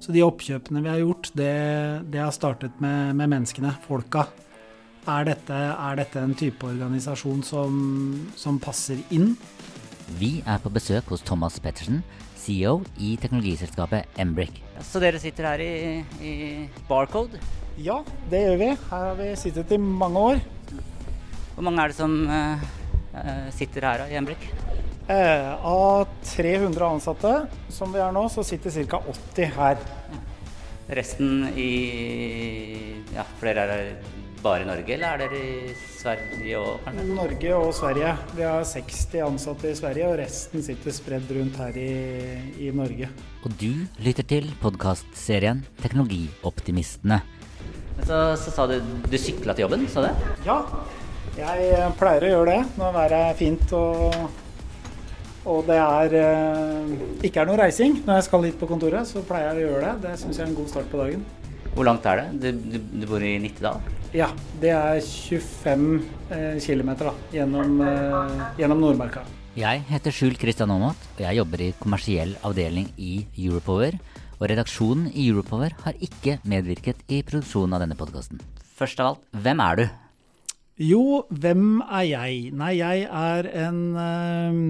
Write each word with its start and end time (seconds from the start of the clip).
Så 0.00 0.14
de 0.16 0.22
oppkjøpene 0.24 0.80
vi 0.80 0.88
har 0.88 1.02
gjort, 1.02 1.28
det, 1.36 1.54
det 2.08 2.22
har 2.22 2.32
startet 2.32 2.78
med, 2.80 3.12
med, 3.18 3.28
menneskene, 3.34 3.74
folka. 3.84 4.24
Er 5.08 5.26
dette, 5.28 5.56
er 5.56 5.98
dette, 6.00 6.22
en 6.22 6.32
type 6.36 6.64
organisasjon 6.64 7.42
som, 7.44 7.76
som 8.36 8.60
passer 8.62 9.00
inn? 9.12 9.34
Vi 10.20 10.38
er 10.48 10.60
på 10.62 10.72
besøk 10.72 11.12
hos 11.12 11.24
Thomas 11.24 11.60
Pettersen, 11.62 12.00
CEO 12.40 12.80
i 12.96 13.12
teknologiselskapet 13.20 14.20
Embrick. 14.20 14.62
Så 14.88 15.02
dere 15.02 15.20
sitter 15.20 15.50
her 15.52 15.64
i, 15.64 15.72
i 16.24 16.34
Barcode? 16.88 17.40
Ja, 17.80 18.00
det 18.32 18.40
gjør 18.46 18.60
vi. 18.60 18.70
Her 18.88 19.06
har 19.10 19.20
vi 19.20 19.28
sittet 19.40 19.76
i 19.76 19.80
mange 19.80 20.24
år. 20.32 20.40
Hvor 21.54 21.66
mange 21.68 21.84
er 21.84 21.92
det 21.92 22.00
som 22.00 22.16
uh, 22.24 22.68
sitter 23.56 23.84
her 23.84 24.08
i 24.08 24.16
Embrick? 24.16 24.48
Eh, 25.10 25.64
av 25.66 26.06
300 26.24 26.86
ansatte 26.86 27.46
som 27.68 27.90
vi 27.90 27.98
er 27.98 28.12
nå, 28.14 28.28
så 28.30 28.44
sitter 28.46 28.70
ca. 28.86 29.00
80 29.10 29.48
her. 29.56 29.80
Resten 30.90 31.48
i 31.58 31.70
Ja, 33.10 33.24
flere 33.40 33.64
er 33.66 33.88
bare 34.40 34.62
i 34.62 34.68
Norge, 34.68 34.94
eller 34.94 35.16
er 35.16 35.24
dere 35.24 35.40
i 35.40 35.72
Sverige 35.98 36.60
òg, 36.60 36.76
kanskje? 36.84 37.06
Norge 37.16 37.56
og 37.56 37.72
Sverige. 37.74 38.12
Vi 38.38 38.44
har 38.46 38.62
60 38.64 39.24
ansatte 39.26 39.72
i 39.72 39.78
Sverige, 39.80 40.12
og 40.12 40.14
resten 40.20 40.62
sitter 40.62 40.94
spredd 40.94 41.32
rundt 41.34 41.58
her 41.58 41.80
i, 41.80 41.90
i 42.62 42.70
Norge. 42.70 43.10
Og 43.42 43.56
du 43.58 43.82
lytter 43.98 44.28
til 44.30 44.46
podkastserien 44.62 45.64
Teknologioptimistene. 45.82 47.18
Så, 48.06 48.20
så 48.38 48.54
sa 48.54 48.68
du 48.70 48.78
du 49.10 49.18
sykla 49.18 49.58
til 49.58 49.66
jobben, 49.66 49.88
sa 49.90 50.06
du? 50.06 50.30
Ja, 50.46 50.62
jeg 51.34 51.90
pleier 51.98 52.28
å 52.28 52.32
gjøre 52.36 52.54
det 52.54 52.78
når 52.78 52.96
været 53.00 53.18
er 53.18 53.36
fint 53.42 53.74
og 53.74 54.39
og 55.48 55.64
det 55.68 55.76
er, 55.80 56.14
eh, 56.20 57.24
ikke 57.24 57.40
er 57.40 57.48
noe 57.48 57.60
reising 57.60 58.00
når 58.04 58.18
jeg 58.18 58.26
skal 58.28 58.44
hit 58.44 58.58
på 58.60 58.68
kontoret, 58.68 59.08
så 59.08 59.22
pleier 59.24 59.54
jeg 59.54 59.64
å 59.64 59.70
gjøre 59.70 59.86
det. 59.86 59.94
Det 60.04 60.18
syns 60.20 60.36
jeg 60.36 60.44
er 60.44 60.50
en 60.50 60.58
god 60.58 60.68
start 60.68 60.90
på 60.92 61.00
dagen. 61.00 61.24
Hvor 61.74 61.86
langt 61.86 62.06
er 62.10 62.20
det? 62.20 62.28
Du, 62.42 62.48
du, 62.74 62.78
du 63.00 63.06
bor 63.08 63.22
i 63.24 63.38
Nittedal? 63.40 63.80
Ja, 64.12 64.26
det 64.60 64.72
er 64.74 64.98
25 65.00 65.84
eh, 66.34 66.56
km 66.58 66.90
gjennom, 67.32 67.76
eh, 67.86 68.40
gjennom 68.58 68.82
Nordmarka. 68.82 69.22
Jeg 69.56 69.84
heter 69.88 70.14
Skjul 70.14 70.36
Kristian 70.38 70.70
Aamodt, 70.70 71.08
og 71.16 71.22
jeg 71.24 71.38
jobber 71.38 71.62
i 71.62 71.72
kommersiell 71.78 72.36
avdeling 72.46 72.90
i 72.98 73.24
Europower. 73.38 73.96
Og 74.40 74.46
redaksjonen 74.48 75.08
i 75.12 75.28
Europower 75.28 75.74
har 75.84 75.98
ikke 76.00 76.38
medvirket 76.48 77.02
i 77.12 77.22
produksjonen 77.26 77.76
av 77.76 77.84
denne 77.84 77.98
podkasten. 77.98 78.40
Først 78.78 79.02
av 79.02 79.12
alt, 79.12 79.26
hvem 79.44 79.60
er 79.66 79.80
du? 79.80 79.84
Jo, 80.80 81.26
hvem 81.28 81.82
er 81.84 82.06
jeg? 82.08 82.36
Nei, 82.56 82.70
jeg 82.78 83.02
er 83.04 83.48
en 83.66 83.80
øh, 84.00 84.60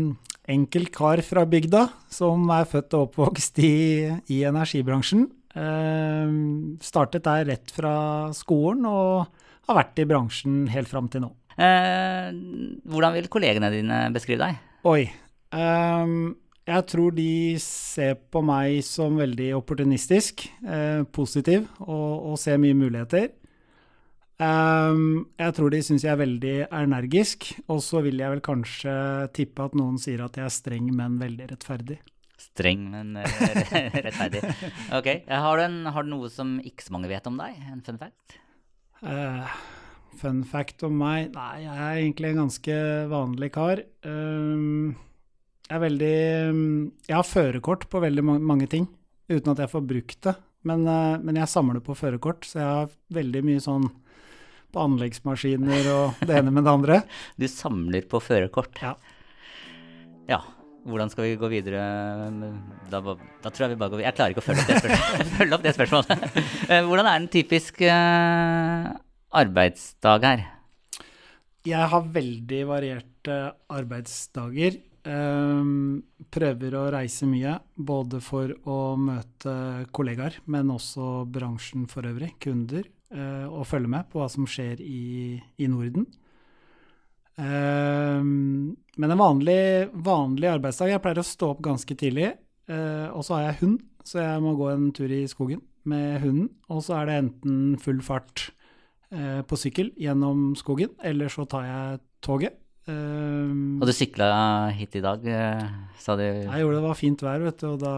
enkel 0.51 0.89
kar 0.91 1.23
fra 1.23 1.45
bygda 1.47 1.85
som 2.11 2.49
er 2.51 2.67
født 2.67 2.97
og 2.99 3.05
oppvokst 3.05 3.61
i, 3.63 4.11
i 4.35 4.41
energibransjen. 4.49 5.29
Uh, 5.51 6.31
startet 6.79 7.25
der 7.27 7.47
rett 7.49 7.73
fra 7.75 7.93
skolen 8.35 8.85
og 8.87 9.31
har 9.67 9.79
vært 9.81 9.99
i 9.99 10.07
bransjen 10.07 10.61
helt 10.71 10.91
fram 10.91 11.09
til 11.11 11.25
nå. 11.25 11.31
Uh, 11.55 12.31
hvordan 12.91 13.15
vil 13.15 13.31
kollegene 13.31 13.71
dine 13.75 14.05
beskrive 14.15 14.43
deg? 14.43 14.61
Oi. 14.91 15.05
Jeg 15.51 16.87
tror 16.91 17.15
de 17.15 17.33
ser 17.63 18.15
på 18.31 18.43
meg 18.47 18.83
som 18.87 19.19
veldig 19.19 19.53
opportunistisk, 19.59 20.47
uh, 20.67 21.07
positiv 21.07 21.67
og, 21.83 22.33
og 22.33 22.39
ser 22.43 22.59
mye 22.63 22.79
muligheter. 22.79 23.31
Um, 24.41 25.27
jeg 25.37 25.53
tror 25.53 25.73
de 25.73 25.83
syns 25.85 26.05
jeg 26.07 26.15
er 26.15 26.21
veldig 26.23 26.55
energisk, 26.73 27.51
og 27.69 27.83
så 27.85 28.01
vil 28.07 28.23
jeg 28.23 28.33
vel 28.33 28.41
kanskje 28.45 28.95
tippe 29.37 29.67
at 29.69 29.77
noen 29.77 29.99
sier 30.01 30.23
at 30.25 30.39
jeg 30.41 30.47
er 30.47 30.55
streng, 30.55 30.87
men 30.97 31.19
veldig 31.21 31.51
rettferdig. 31.51 31.99
Streng, 32.41 32.87
men 32.89 33.19
rettferdig. 34.07 34.41
Ok. 34.97 35.11
Har 35.29 35.61
du, 35.61 35.65
en, 35.67 35.77
har 35.93 36.07
du, 36.07 36.13
noe 36.15 36.33
som 36.33 36.57
ikke 36.65 36.87
så 36.87 36.97
mange 36.97 37.13
vet 37.13 37.29
om 37.29 37.37
deg? 37.37 37.61
En 37.69 37.85
fun 37.85 38.01
fact? 38.01 38.39
Uh, 39.05 39.45
fun 40.23 40.41
fact 40.49 40.89
om 40.89 40.97
meg? 41.03 41.35
Nei, 41.37 41.53
jeg 41.67 41.77
er 41.77 42.01
egentlig 42.01 42.33
en 42.33 42.45
ganske 42.47 42.81
vanlig 43.13 43.53
kar. 43.53 43.85
Um, 44.09 44.95
jeg 45.69 45.77
er 45.77 45.85
veldig 45.85 46.15
Jeg 47.07 47.15
har 47.15 47.29
førerkort 47.29 47.91
på 47.93 48.01
veldig 48.03 48.25
mange 48.25 48.73
ting, 48.73 48.89
uten 49.29 49.53
at 49.53 49.67
jeg 49.67 49.77
får 49.77 49.89
brukt 49.93 50.23
det. 50.31 50.41
Men, 50.65 50.89
uh, 50.89 51.21
men 51.21 51.37
jeg 51.45 51.53
samler 51.53 51.85
på 51.85 51.93
førerkort, 51.97 52.49
så 52.49 52.65
jeg 52.65 52.71
har 52.71 52.95
veldig 53.21 53.51
mye 53.53 53.69
sånn 53.69 53.93
på 54.71 54.85
anleggsmaskiner 54.87 55.91
og 55.93 56.23
det 56.27 56.39
ene 56.41 56.55
med 56.55 56.67
det 56.67 56.73
andre. 56.73 57.03
Du 57.41 57.47
samler 57.51 58.07
på 58.09 58.21
førerkort? 58.23 58.81
Ja. 58.83 58.95
ja. 60.31 60.41
Hvordan 60.81 61.11
skal 61.13 61.27
vi 61.27 61.37
gå 61.37 61.51
videre? 61.53 61.81
Da, 62.89 63.01
da, 63.05 63.51
tror 63.51 63.67
jeg 63.67 63.75
vi 63.75 63.81
bare 63.81 63.93
går 63.93 64.01
videre. 64.01 64.09
Jeg 64.09 64.17
klarer 64.17 64.33
ikke 64.35 64.41
å 64.41 64.47
følge 64.47 64.63
opp 64.65 64.71
det 64.71 64.79
spørsmålet. 64.81 65.33
følge 65.41 65.57
opp 65.57 65.67
det 65.67 65.75
spørsmålet. 65.77 66.39
Eh, 66.71 66.85
hvordan 66.89 67.11
er 67.11 67.19
en 67.21 67.33
typisk 67.35 67.83
uh, 67.85 68.87
arbeidsdag 69.43 70.29
her? 70.29 70.47
Jeg 71.69 71.91
har 71.93 72.15
veldig 72.15 72.61
varierte 72.71 73.41
arbeidsdager. 73.69 74.81
Um, 75.05 76.01
prøver 76.33 76.77
å 76.77 76.87
reise 76.93 77.29
mye, 77.29 77.59
både 77.77 78.21
for 78.25 78.53
å 78.69 78.79
møte 79.01 79.53
kollegaer, 79.97 80.41
men 80.53 80.73
også 80.73 81.27
bransjen 81.29 81.87
for 81.89 82.09
øvrig, 82.09 82.35
kunder 82.41 82.89
og 83.11 83.65
følge 83.67 83.91
med 83.91 84.07
på 84.07 84.21
hva 84.21 84.29
som 84.31 84.45
skjer 84.47 84.79
i, 84.85 85.35
i 85.59 85.67
Norden. 85.67 86.05
Uh, 87.41 88.21
men 89.01 89.13
en 89.15 89.21
vanlig, 89.21 89.89
vanlig, 89.95 90.49
arbeidsdag 90.51 90.91
Jeg 90.93 91.03
pleier 91.05 91.23
å 91.23 91.27
stå 91.27 91.55
opp 91.55 91.65
ganske 91.65 91.97
tidlig. 91.97 92.35
Uh, 92.71 93.09
og 93.15 93.25
så 93.27 93.39
har 93.39 93.49
jeg 93.49 93.61
hund, 93.63 93.83
så 94.07 94.21
jeg 94.23 94.45
må 94.45 94.55
gå 94.59 94.71
en 94.73 94.89
tur 94.97 95.13
i 95.13 95.25
skogen 95.31 95.63
med 95.89 96.21
hunden. 96.25 96.51
Og 96.69 96.83
så 96.85 97.01
er 97.01 97.09
det 97.09 97.21
enten 97.23 97.61
full 97.81 98.03
fart 98.05 98.51
eh, 99.09 99.41
på 99.49 99.57
sykkel 99.57 99.95
gjennom 99.99 100.51
skogen, 100.59 100.93
eller 101.01 101.33
så 101.33 101.47
tar 101.49 101.65
jeg 101.65 102.03
toget. 102.21 102.59
og 102.91 103.87
du 103.89 103.93
sykla 103.97 104.29
hit 104.77 104.99
i 104.99 105.03
dag, 105.05 105.25
sa 105.99 106.19
du? 106.21 106.25
Jeg 106.27 106.63
gjorde 106.63 106.77
det, 106.77 106.83
det 106.83 106.85
var 106.85 106.99
fint 107.01 107.25
vær, 107.25 107.41
vet 107.47 107.65
du, 107.65 107.67
og 107.71 107.81
da, 107.81 107.95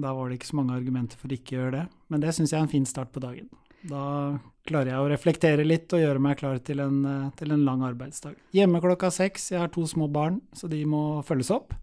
da 0.00 0.14
var 0.16 0.30
det 0.30 0.38
ikke 0.38 0.50
så 0.50 0.58
mange 0.60 0.78
argumenter 0.78 1.20
for 1.20 1.36
ikke 1.36 1.52
å 1.52 1.60
gjøre 1.60 1.74
det. 1.76 1.84
Men 2.08 2.24
det 2.24 2.32
syns 2.36 2.54
jeg 2.54 2.62
er 2.62 2.64
en 2.64 2.72
fin 2.72 2.88
start 2.88 3.12
på 3.12 3.22
dagen. 3.24 3.52
Da 3.86 4.38
klarer 4.68 4.92
jeg 4.92 5.00
å 5.00 5.10
reflektere 5.10 5.66
litt 5.66 5.92
og 5.94 6.02
gjøre 6.02 6.22
meg 6.22 6.38
klar 6.40 6.58
til 6.64 6.82
en, 6.82 6.98
eh, 7.06 7.30
til 7.38 7.52
en 7.54 7.64
lang 7.64 7.84
arbeidsdag. 7.86 8.34
Hjemme 8.52 8.80
klokka 8.82 9.10
seks. 9.14 9.50
Jeg 9.52 9.60
har 9.60 9.68
to 9.68 9.86
små 9.86 10.10
barn, 10.10 10.40
så 10.52 10.68
de 10.68 10.84
må 10.84 11.22
følges 11.24 11.50
opp. 11.54 11.74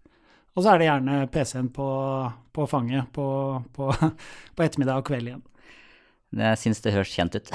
Og 0.56 0.64
så 0.64 0.72
er 0.72 0.78
det 0.78 0.88
gjerne 0.88 1.16
PC-en 1.28 1.68
på, 1.68 1.88
på 2.52 2.66
fanget 2.68 3.10
på, 3.12 3.26
på, 3.76 3.90
på, 4.56 4.64
ettermiddag 4.64 5.02
og 5.02 5.08
kveld 5.08 5.28
igjen. 5.28 5.42
Jeg 6.36 6.60
syns 6.60 6.80
det 6.84 6.94
høres 6.94 7.12
kjent 7.12 7.36
ut. 7.36 7.52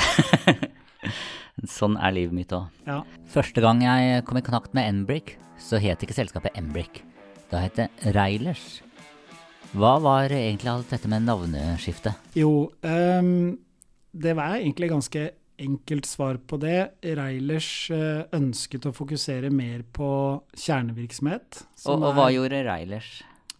sånn 1.78 1.98
er 1.98 2.14
livet 2.16 2.36
mitt 2.36 2.54
òg. 2.56 2.70
Ja. 2.86 3.02
Første 3.34 3.64
gang 3.64 3.82
jeg 3.86 4.26
kom 4.26 4.38
i 4.38 4.46
kontakt 4.46 4.76
med 4.78 4.90
Enbrick, 4.90 5.36
så 5.62 5.82
het 5.82 6.02
ikke 6.02 6.18
selskapet 6.18 6.58
Enbrick. 6.58 7.04
Da 7.52 7.62
het 7.62 7.78
det 7.78 7.90
Reilers. 8.16 8.82
Hva 9.72 9.98
var 10.04 10.34
egentlig 10.36 10.70
alt 10.72 10.90
dette 10.92 11.10
med 11.12 11.26
navneskiftet? 11.26 12.18
Jo, 12.36 12.72
um, 12.84 13.58
det 14.12 14.34
var 14.38 14.58
egentlig 14.58 14.90
ganske 14.92 15.30
enkelt 15.62 16.06
svar 16.06 16.40
på 16.48 16.58
det. 16.62 16.92
Reilers 17.18 17.70
eh, 17.94 18.24
ønsket 18.36 18.88
å 18.90 18.94
fokusere 18.96 19.52
mer 19.54 19.84
på 19.94 20.10
kjernevirksomhet. 20.58 21.62
Og, 21.86 22.02
og, 22.02 22.14
hva 22.18 22.28
er, 22.28 22.36
gjorde 22.38 22.64
Reilers? 22.68 23.12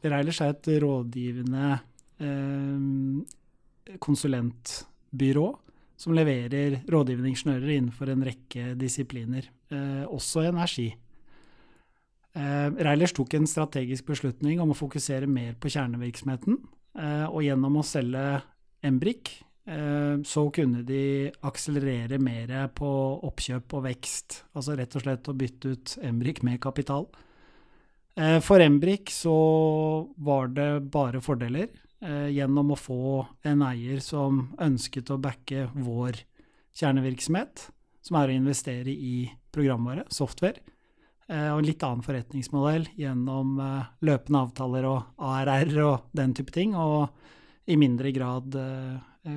Reilers 0.02 0.42
er 0.42 0.56
et 0.56 0.72
rådgivende 0.82 1.68
eh, 2.26 3.98
konsulentbyrå 4.02 5.48
som 6.02 6.16
leverer 6.18 6.80
rådgivende 6.90 7.30
ingeniører 7.30 7.76
innenfor 7.76 8.10
en 8.10 8.26
rekke 8.26 8.74
disipliner, 8.80 9.46
eh, 9.70 10.04
også 10.10 10.48
energi. 10.50 10.90
Eh, 12.34 12.70
Reilers 12.88 13.14
tok 13.14 13.36
en 13.38 13.46
strategisk 13.50 14.08
beslutning 14.10 14.62
om 14.64 14.72
å 14.74 14.78
fokusere 14.78 15.28
mer 15.30 15.54
på 15.62 15.70
kjernevirksomheten, 15.70 16.58
eh, 16.98 17.28
og 17.28 17.44
gjennom 17.46 17.78
å 17.78 17.86
selge 17.86 18.42
Embrik 18.82 19.44
så 20.28 20.42
kunne 20.52 20.82
de 20.84 21.32
akselerere 21.48 22.18
mer 22.20 22.50
på 22.76 22.88
oppkjøp 23.28 23.76
og 23.78 23.86
vekst. 23.86 24.42
Altså 24.58 24.76
rett 24.76 24.96
og 24.98 25.06
slett 25.06 25.30
å 25.32 25.36
bytte 25.38 25.72
ut 25.72 25.94
Embrik 26.04 26.42
med 26.44 26.60
kapital. 26.64 27.06
Eh, 28.16 28.40
for 28.44 28.60
Embrik 28.60 29.12
så 29.14 29.36
var 30.18 30.52
det 30.52 30.84
bare 30.92 31.22
fordeler 31.24 31.70
eh, 32.04 32.28
gjennom 32.36 32.74
å 32.74 32.80
få 32.80 33.22
en 33.48 33.64
eier 33.64 34.02
som 34.04 34.50
ønsket 34.62 35.14
å 35.14 35.20
backe 35.22 35.70
vår 35.74 36.20
kjernevirksomhet. 36.76 37.70
som 38.02 38.18
er 38.18 38.32
å 38.32 38.34
investere 38.34 38.90
i 38.90 39.30
programvare, 39.54 40.08
software. 40.10 40.58
Og 41.30 41.60
en 41.62 41.68
litt 41.68 41.84
annen 41.86 42.02
forretningsmodell 42.02 42.88
gjennom 42.98 43.60
løpende 44.02 44.40
avtaler 44.42 44.88
og 44.90 45.22
ARR 45.22 45.76
og 45.86 46.10
den 46.18 46.34
type 46.34 46.52
ting. 46.52 46.74
Og 46.76 47.14
i 47.70 47.78
mindre 47.78 48.12
grad 48.12 48.58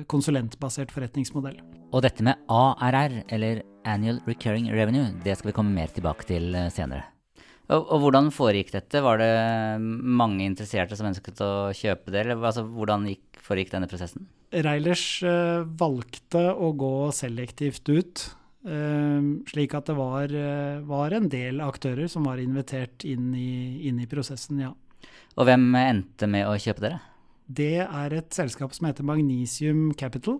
konsulentbasert 0.09 0.93
forretningsmodell. 0.93 1.59
Og 1.93 2.01
dette 2.05 2.25
med 2.25 2.39
ARR, 2.51 3.21
eller 3.33 3.61
Annual 3.85 4.21
Recurring 4.25 4.71
Revenue, 4.73 5.11
det 5.23 5.37
skal 5.37 5.51
vi 5.51 5.57
komme 5.57 5.75
mer 5.75 5.91
tilbake 5.93 6.25
til 6.27 6.55
senere. 6.73 7.05
Og, 7.65 7.81
og, 7.81 7.99
hvordan 8.03 8.29
foregikk 8.33 8.71
dette? 8.75 9.01
Var 9.01 9.21
det 9.21 9.29
mange 9.81 10.45
interesserte 10.45 10.97
som 10.97 11.09
ønsket 11.09 11.41
å 11.41 11.51
kjøpe 11.73 12.13
det, 12.13 12.21
eller 12.21 12.41
altså, 12.41 12.65
hvordan 12.65 13.07
gikk, 13.09 13.39
foregikk 13.41 13.73
denne 13.73 13.89
prosessen? 13.89 14.27
Reilers 14.53 15.05
uh, 15.25 15.65
valgte 15.79 16.43
å 16.53 16.71
gå 16.77 16.95
selektivt 17.15 17.89
ut, 17.89 18.25
slik 18.65 19.75
at 19.77 19.85
det 19.85 19.93
var, 19.93 20.31
var, 20.89 21.13
en 21.13 21.27
del 21.29 21.59
aktører 21.61 22.07
som 22.09 22.25
var 22.25 22.39
invitert 22.41 23.03
inn 23.05 23.27
i, 23.37 23.85
inn 23.85 23.99
i, 24.01 24.07
prosessen, 24.09 24.57
ja. 24.57 24.71
Og 25.37 25.45
hvem 25.45 25.67
endte 25.77 26.25
med 26.25 26.49
å 26.49 26.55
kjøpe 26.57 26.81
dere? 26.81 26.97
Det 27.45 27.85
er 27.85 28.17
et 28.17 28.33
selskap 28.33 28.73
som 28.73 28.87
heter 28.89 29.05
Magnesium 29.05 29.91
Capital. 29.97 30.39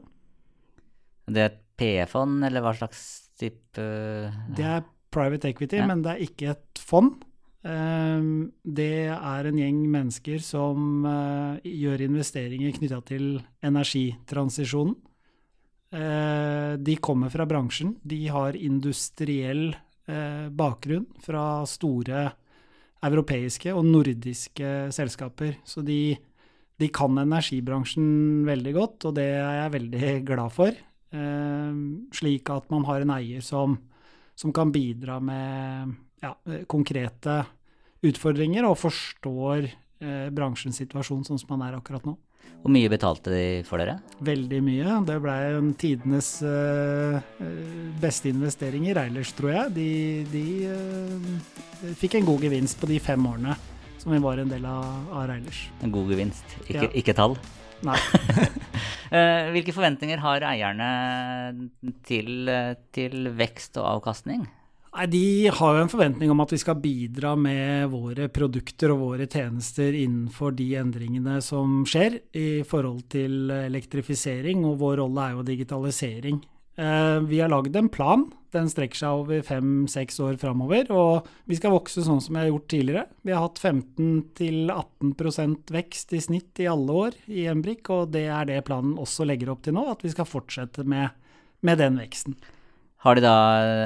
Det 1.25 1.41
er 1.41 1.51
et 1.51 1.61
PE-fond, 1.77 2.43
eller 2.47 2.63
hva 2.63 2.73
slags 2.77 3.01
type 3.39 3.85
Det 4.55 4.65
er 4.65 4.85
private 5.11 5.49
equity, 5.51 5.79
ja. 5.79 5.87
men 5.89 6.03
det 6.03 6.13
er 6.13 6.27
ikke 6.27 6.51
et 6.53 6.81
fond. 6.81 7.15
Ehm, 7.65 8.51
det 8.61 9.09
er 9.09 9.49
en 9.49 9.59
gjeng 9.59 9.81
mennesker 9.89 10.41
som 10.43 11.05
eh, 11.09 11.71
gjør 11.81 12.05
investeringer 12.05 12.75
knytta 12.77 13.01
til 13.09 13.27
energitransisjonen. 13.65 14.95
Eh, 15.95 16.73
de 16.81 16.97
kommer 17.01 17.31
fra 17.33 17.47
bransjen. 17.49 17.95
De 18.03 18.19
har 18.29 18.57
industriell 18.59 19.69
eh, 19.71 20.47
bakgrunn 20.51 21.07
fra 21.25 21.63
store 21.69 22.27
europeiske 23.05 23.73
og 23.73 23.85
nordiske 23.87 24.91
selskaper. 24.93 25.59
Så 25.65 25.81
de, 25.85 26.17
de 26.81 26.89
kan 26.91 27.17
energibransjen 27.21 28.43
veldig 28.47 28.73
godt, 28.75 29.07
og 29.09 29.17
det 29.17 29.29
er 29.39 29.59
jeg 29.61 29.75
veldig 29.79 30.13
glad 30.29 30.55
for. 30.55 30.79
Eh, 31.15 31.83
slik 32.15 32.51
at 32.51 32.71
man 32.73 32.87
har 32.89 33.05
en 33.05 33.13
eier 33.17 33.43
som 33.45 33.77
som 34.35 34.53
kan 34.53 34.71
bidra 34.71 35.19
med 35.19 35.95
ja, 36.21 36.35
konkrete 36.67 37.43
utfordringer 38.05 38.67
og 38.67 38.77
forstår 38.81 39.65
eh, 39.65 40.29
bransjens 40.35 40.81
situasjon 40.83 41.23
sånn 41.25 41.39
som 41.41 41.55
man 41.55 41.65
er 41.69 41.77
akkurat 41.79 42.05
nå. 42.05 42.17
Hvor 42.61 42.73
mye 42.73 42.89
betalte 42.89 43.29
de 43.29 43.45
for 43.65 43.81
dere? 43.81 43.99
Veldig 44.25 44.59
mye. 44.65 44.97
Det 45.05 45.15
ble 45.21 45.35
en 45.53 45.71
tidenes 45.77 46.29
eh, 46.45 47.17
beste 48.01 48.29
investering 48.31 48.87
i 48.89 48.95
Reilers, 48.97 49.33
tror 49.37 49.53
jeg. 49.53 49.73
De, 49.75 49.89
de 50.31 50.45
uh, 50.69 51.93
fikk 51.97 52.17
en 52.19 52.27
god 52.27 52.45
gevinst 52.45 52.79
på 52.81 52.89
de 52.89 52.99
fem 53.01 53.21
årene 53.29 53.53
som 54.05 54.13
vi 54.13 54.21
var 54.21 54.37
en 54.37 54.49
del 54.51 54.65
av, 54.69 54.85
av 55.17 55.23
Reilers. 55.31 55.63
En 55.81 55.89
god 55.89 56.11
gevinst, 56.13 56.45
ikke, 56.67 56.83
ja. 56.83 56.89
ikke 57.01 57.17
tall? 57.17 57.39
Nei. 57.85 57.99
Eh, 59.15 59.51
hvilke 59.53 59.71
forventninger 59.71 60.17
har 60.19 60.43
eierne 60.49 60.85
til, 62.03 62.49
til 62.91 63.27
vekst 63.37 63.77
og 63.77 63.85
avkastning? 63.85 64.41
Nei, 64.89 65.05
De 65.13 65.21
har 65.53 65.77
jo 65.77 65.83
en 65.83 65.91
forventning 65.91 66.33
om 66.33 66.41
at 66.41 66.51
vi 66.51 66.59
skal 66.59 66.79
bidra 66.81 67.35
med 67.39 67.85
våre 67.93 68.25
produkter 68.33 68.91
og 68.91 69.03
våre 69.03 69.27
tjenester 69.29 69.93
innenfor 69.93 70.57
de 70.57 70.71
endringene 70.81 71.37
som 71.45 71.83
skjer 71.87 72.17
i 72.33 72.49
forhold 72.67 73.05
til 73.13 73.53
elektrifisering, 73.53 74.65
og 74.65 74.81
vår 74.81 74.97
rolle 75.03 75.29
er 75.29 75.37
jo 75.37 75.47
digitalisering. 75.53 76.41
Eh, 76.75 77.19
vi 77.19 77.39
har 77.39 77.49
lagd 77.49 77.75
en 77.75 77.89
plan. 77.89 78.31
Den 78.55 78.69
strekker 78.71 78.97
seg 78.99 79.09
over 79.23 79.41
fem-seks 79.43 80.19
år 80.23 80.37
framover. 80.39 80.91
Og 80.91 81.27
vi 81.49 81.55
skal 81.59 81.73
vokse 81.75 82.03
sånn 82.05 82.21
som 82.23 82.35
vi 82.35 82.41
har 82.43 82.51
gjort 82.51 82.69
tidligere. 82.71 83.05
Vi 83.23 83.31
har 83.35 83.41
hatt 83.47 83.63
15-18% 83.63 85.71
vekst 85.75 86.13
i 86.15 86.21
snitt 86.23 86.53
i 86.63 86.69
alle 86.71 86.91
år 87.05 87.13
i 87.31 87.47
Embrik, 87.51 87.83
og 87.93 88.01
det 88.15 88.27
er 88.31 88.43
det 88.49 88.67
planen 88.67 89.01
også 89.01 89.21
legger 89.27 89.49
opp 89.53 89.61
til 89.65 89.73
nå, 89.77 89.83
at 89.91 90.01
vi 90.05 90.13
skal 90.13 90.29
fortsette 90.29 90.81
med, 90.87 91.07
med 91.65 91.75
den 91.83 91.95
veksten. 92.01 92.33
Har 93.05 93.13
de 93.15 93.21
da 93.21 93.37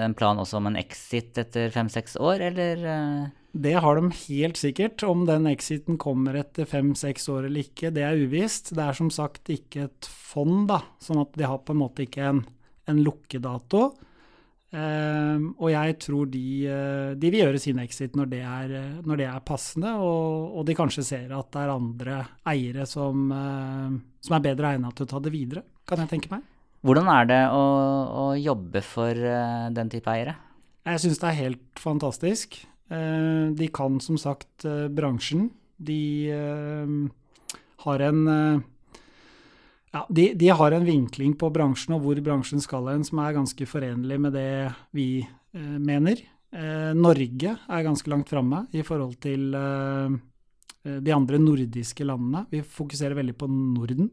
en 0.05 0.15
plan 0.15 0.39
også 0.39 0.57
om 0.61 0.67
en 0.69 0.79
exit 0.79 1.37
etter 1.41 1.73
fem-seks 1.73 2.15
år, 2.23 2.37
eller? 2.51 2.75
Eh? 2.87 3.23
Det 3.51 3.73
har 3.81 3.97
de 3.97 4.11
helt 4.13 4.57
sikkert. 4.61 5.03
Om 5.03 5.25
den 5.27 5.47
exiten 5.49 5.97
kommer 5.99 6.37
etter 6.39 6.65
fem-seks 6.69 7.27
år 7.33 7.45
eller 7.49 7.61
ikke, 7.65 7.91
det 7.91 8.03
er 8.05 8.21
uvisst. 8.21 8.75
Det 8.77 8.83
er 8.85 8.93
som 8.95 9.09
sagt 9.11 9.49
ikke 9.51 9.89
et 9.89 10.05
fond, 10.07 10.69
da, 10.69 10.79
sånn 11.03 11.19
at 11.25 11.31
de 11.35 11.43
har 11.49 11.59
på 11.65 11.73
en 11.75 11.81
måte 11.81 12.05
ikke 12.05 12.23
en 12.29 12.45
en 12.89 13.01
lukkedato. 13.05 13.87
Um, 14.69 15.47
og 15.57 15.71
jeg 15.71 15.95
tror 15.97 16.27
de, 16.29 16.41
uh, 16.69 17.11
de, 17.17 17.29
vil 17.33 17.41
gjøre 17.41 17.61
sin 17.61 17.79
exit 17.81 18.13
når 18.13 18.27
det 18.29 18.41
er, 18.45 18.73
når 19.01 19.17
det 19.17 19.25
er 19.25 19.41
passende, 19.41 19.95
og, 19.97 20.51
og, 20.59 20.61
de 20.67 20.75
kanskje 20.77 21.05
ser 21.07 21.33
at 21.33 21.49
det 21.55 21.63
er 21.63 21.73
andre 21.73 22.17
eiere 22.51 22.85
som, 22.85 23.31
uh, 23.33 23.89
som 24.21 24.37
er 24.37 24.45
bedre 24.45 24.75
egnet 24.75 24.93
til 24.93 25.07
å 25.07 25.09
ta 25.09 25.23
det 25.25 25.33
videre, 25.33 25.65
kan 25.89 26.03
jeg 26.03 26.11
tenke 26.13 26.29
meg. 26.35 26.45
Hvordan 26.85 27.09
er 27.11 27.31
det 27.31 27.41
å, 27.49 27.63
å 28.13 28.25
jobbe 28.37 28.83
for 28.85 29.17
uh, 29.17 29.71
den 29.73 29.89
type 29.89 30.13
eiere? 30.13 30.37
Jeg 30.85 31.01
syns 31.01 31.23
det 31.23 31.31
er 31.31 31.41
helt 31.41 31.81
fantastisk. 31.81 32.61
de 32.89 33.67
kan 33.73 33.99
som 34.01 34.17
sagt 34.17 34.63
bransjen. 34.95 35.49
De 35.77 35.99
har 37.83 38.03
en 38.07 38.21
ja, 39.91 40.05
de, 40.09 40.33
de, 40.37 40.49
har 40.49 40.71
en 40.71 40.85
vinkling 40.85 41.33
på 41.39 41.49
bransjen 41.53 41.95
og 41.97 42.03
hvor 42.05 42.21
bransjen 42.21 42.61
skal 42.61 42.91
hen 42.91 43.05
som 43.07 43.21
er 43.23 43.37
ganske 43.39 43.69
forenlig 43.69 44.19
med 44.21 44.35
det 44.37 44.51
vi 44.95 45.09
eh, 45.23 45.77
mener. 45.81 46.21
Eh, 46.53 46.91
Norge 46.97 47.55
er 47.57 47.85
ganske 47.85 48.11
langt 48.11 48.29
framme 48.29 48.65
i 48.77 48.85
forhold 48.85 49.17
til 49.23 49.53
eh, 49.57 50.17
eh, 50.85 50.99
de 51.01 51.15
andre 51.15 51.41
nordiske 51.41 52.05
landene. 52.05 52.45
Vi 52.53 52.61
fokuserer 52.61 53.17
veldig 53.17 53.37
på 53.37 53.49
Norden. 53.49 54.11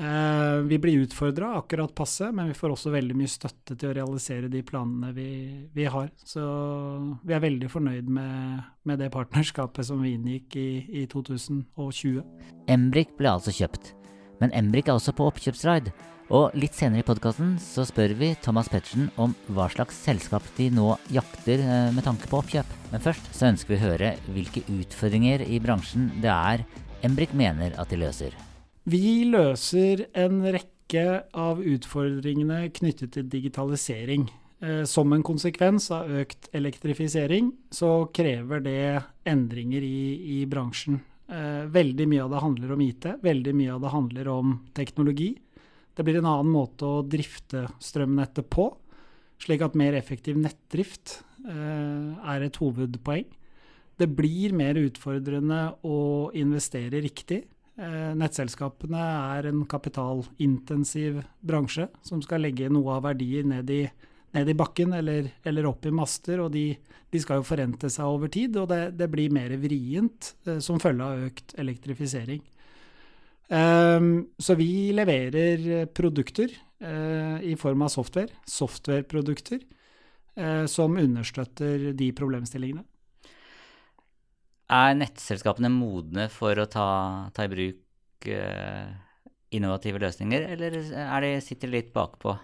Eh, 0.00 0.56
vi 0.72 0.78
blir 0.80 1.04
utfordra 1.04 1.52
akkurat 1.58 1.94
passe, 1.94 2.32
men 2.32 2.48
vi 2.48 2.56
får 2.56 2.72
også 2.72 2.96
veldig 2.96 3.16
mye 3.20 3.30
støtte 3.30 3.76
til 3.76 3.92
å 3.92 3.96
realisere 4.00 4.48
de 4.48 4.64
planene 4.64 5.12
vi, 5.12 5.30
vi 5.76 5.84
har. 5.84 6.08
Så 6.16 6.42
vi 7.20 7.36
er 7.36 7.44
veldig 7.44 7.68
fornøyd 7.70 8.08
med, 8.08 8.68
med 8.88 9.04
det 9.04 9.12
partnerskapet 9.12 9.84
som 9.92 10.00
vi 10.00 10.16
inngikk 10.16 10.56
i, 10.56 10.70
i 11.02 11.08
2020. 11.12 12.22
Embrik 12.72 13.12
ble 13.20 13.36
altså 13.36 13.52
kjøpt. 13.52 13.98
Men 14.42 14.52
Embrik 14.58 14.90
er 14.90 14.98
også 14.98 15.14
på 15.14 15.28
oppkjøpsraid. 15.30 15.92
Og 16.32 16.54
litt 16.56 16.74
senere 16.74 17.02
i 17.02 17.06
podkasten 17.06 17.56
så 17.60 17.84
spør 17.84 18.14
vi 18.16 18.30
Thomas 18.42 18.70
Pettersen 18.72 19.10
om 19.20 19.34
hva 19.52 19.66
slags 19.70 19.98
selskap 20.00 20.46
de 20.56 20.70
nå 20.72 20.94
jakter 21.12 21.60
eh, 21.60 21.90
med 21.92 22.06
tanke 22.06 22.30
på 22.30 22.40
oppkjøp. 22.40 22.70
Men 22.90 23.04
først 23.04 23.28
så 23.36 23.50
ønsker 23.50 23.74
vi 23.74 23.80
å 23.80 23.84
høre 23.90 24.14
hvilke 24.32 24.64
utfordringer 24.72 25.44
i 25.44 25.60
bransjen 25.62 26.08
det 26.22 26.32
er 26.32 26.64
Embrik 27.02 27.34
mener 27.34 27.74
at 27.82 27.90
de 27.90 27.98
løser. 27.98 28.34
Vi 28.88 29.24
løser 29.28 30.06
en 30.18 30.40
rekke 30.54 31.04
av 31.38 31.60
utfordringene 31.62 32.64
knyttet 32.74 33.12
til 33.16 33.28
digitalisering. 33.30 34.28
Eh, 34.62 34.84
som 34.86 35.12
en 35.12 35.24
konsekvens 35.26 35.90
av 35.94 36.10
økt 36.22 36.48
elektrifisering 36.54 37.50
så 37.74 38.06
krever 38.14 38.62
det 38.62 38.84
endringer 39.26 39.82
i, 39.82 40.40
i 40.40 40.44
bransjen. 40.46 41.00
Eh, 41.32 41.64
veldig 41.72 42.06
mye 42.10 42.24
av 42.26 42.32
det 42.34 42.42
handler 42.44 42.72
om 42.74 42.80
IT, 42.84 43.06
veldig 43.24 43.54
mye 43.56 43.72
av 43.72 43.80
det 43.80 43.92
handler 43.94 44.28
om 44.28 44.56
teknologi. 44.76 45.30
Det 45.96 46.04
blir 46.04 46.18
en 46.20 46.28
annen 46.28 46.52
måte 46.52 46.84
å 46.84 47.04
drifte 47.08 47.64
strømnettet 47.80 48.50
på, 48.52 48.66
slik 49.40 49.64
at 49.64 49.78
mer 49.78 49.96
effektiv 49.96 50.36
nettdrift 50.40 51.22
eh, 51.48 52.12
er 52.34 52.44
et 52.44 52.58
hovedpoeng. 52.60 53.24
Det 53.96 54.08
blir 54.12 54.52
mer 54.56 54.76
utfordrende 54.80 55.62
å 55.88 56.28
investere 56.36 57.00
riktig. 57.00 57.42
Eh, 57.80 58.12
nettselskapene 58.18 59.00
er 59.38 59.48
en 59.48 59.64
kapitalintensiv 59.64 61.22
bransje 61.40 61.88
som 62.04 62.20
skal 62.24 62.44
legge 62.44 62.68
noe 62.72 62.98
av 62.98 63.06
verdier 63.08 63.46
ned 63.48 63.72
i 63.72 63.86
ned 64.32 64.48
i 64.48 64.56
bakken 64.56 64.94
eller, 64.96 65.28
eller 65.44 65.68
opp 65.68 65.86
i 65.86 65.92
master, 65.94 66.40
og 66.44 66.52
de, 66.54 66.70
de, 67.12 67.20
skal 67.20 67.40
jo 67.40 67.46
forrente 67.46 67.90
seg 67.92 68.08
over 68.08 68.32
tid. 68.32 68.56
Og 68.60 68.70
det, 68.70 68.80
det 68.96 69.10
blir 69.12 69.34
mer 69.34 69.52
vrient 69.60 70.32
eh, 70.46 70.60
som 70.64 70.80
følge 70.82 71.08
av 71.08 71.26
økt 71.28 71.54
elektrifisering. 71.60 72.42
Um, 73.52 74.30
så 74.40 74.54
vi 74.56 74.94
leverer 74.96 75.84
produkter 75.92 76.54
uh, 76.80 77.36
i 77.44 77.52
form 77.60 77.82
av 77.84 77.90
software, 77.92 78.32
softwareprodukter, 78.48 79.60
uh, 80.40 80.64
som 80.70 80.96
understøtter 80.96 81.90
de 81.98 82.08
problemstillingene. 82.16 82.86
Er 84.72 84.96
nettselskapene 84.96 85.68
modne 85.68 86.30
for 86.32 86.56
å 86.56 86.64
ta, 86.70 86.88
ta 87.36 87.44
i 87.44 87.52
bruk 87.52 88.30
uh, 88.32 88.88
innovative 89.52 90.00
løsninger, 90.00 90.48
eller 90.54 90.78
er 90.80 91.26
de, 91.26 91.34
sitter 91.44 91.74
litt 91.74 91.92
bakpå? 91.92 92.38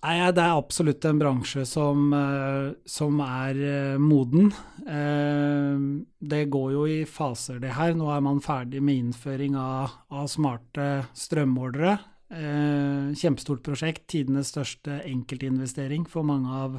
Nei, 0.00 0.32
Det 0.32 0.40
er 0.40 0.56
absolutt 0.56 1.04
en 1.04 1.18
bransje 1.20 1.66
som, 1.68 2.12
eh, 2.14 2.72
som 2.86 3.20
er 3.20 3.58
eh, 3.60 3.98
moden. 3.98 4.52
Eh, 4.88 5.76
det 6.20 6.48
går 6.48 6.72
jo 6.72 6.86
i 6.86 7.04
faser, 7.04 7.60
det 7.60 7.74
her. 7.76 7.92
Nå 7.94 8.08
er 8.08 8.20
man 8.24 8.40
ferdig 8.40 8.80
med 8.80 8.96
innføring 8.96 9.56
av, 9.56 9.90
av 10.10 10.26
smarte 10.26 11.06
strømmålere. 11.12 11.98
Kjempestort 12.30 13.62
prosjekt. 13.66 14.06
Tidenes 14.06 14.52
største 14.54 15.00
enkeltinvestering 15.02 16.04
for 16.06 16.22
mange 16.22 16.48
av 16.48 16.76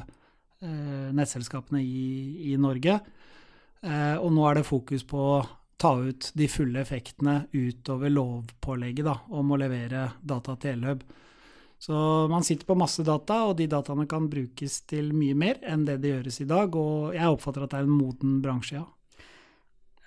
nettselskapene 0.62 1.82
i, 1.82 2.54
i 2.54 2.56
Norge. 2.56 2.94
Og 3.84 4.30
nå 4.32 4.46
er 4.48 4.56
det 4.56 4.64
fokus 4.64 5.04
på 5.04 5.18
å 5.18 5.42
ta 5.76 5.92
ut 6.00 6.30
de 6.38 6.48
fulle 6.48 6.80
effektene 6.80 7.42
utover 7.52 8.08
lovpålegget 8.14 9.04
da, 9.04 9.18
om 9.36 9.52
å 9.52 9.58
levere 9.60 10.06
data 10.22 10.56
til 10.56 10.78
Elhub. 10.78 11.04
Så 11.82 12.28
man 12.30 12.44
sitter 12.46 12.66
på 12.68 12.76
masse 12.78 13.02
data, 13.02 13.40
og 13.48 13.56
de 13.58 13.66
dataene 13.66 14.04
kan 14.06 14.28
brukes 14.30 14.84
til 14.86 15.08
mye 15.18 15.34
mer 15.34 15.58
enn 15.66 15.82
det 15.88 15.96
det 16.04 16.12
gjøres 16.12 16.36
i 16.44 16.46
dag. 16.46 16.76
Og 16.78 17.14
jeg 17.16 17.30
oppfatter 17.34 17.64
at 17.64 17.72
det 17.72 17.80
er 17.80 17.88
en 17.88 17.96
moden 17.96 18.36
bransje, 18.44 18.78
ja. 18.78 18.86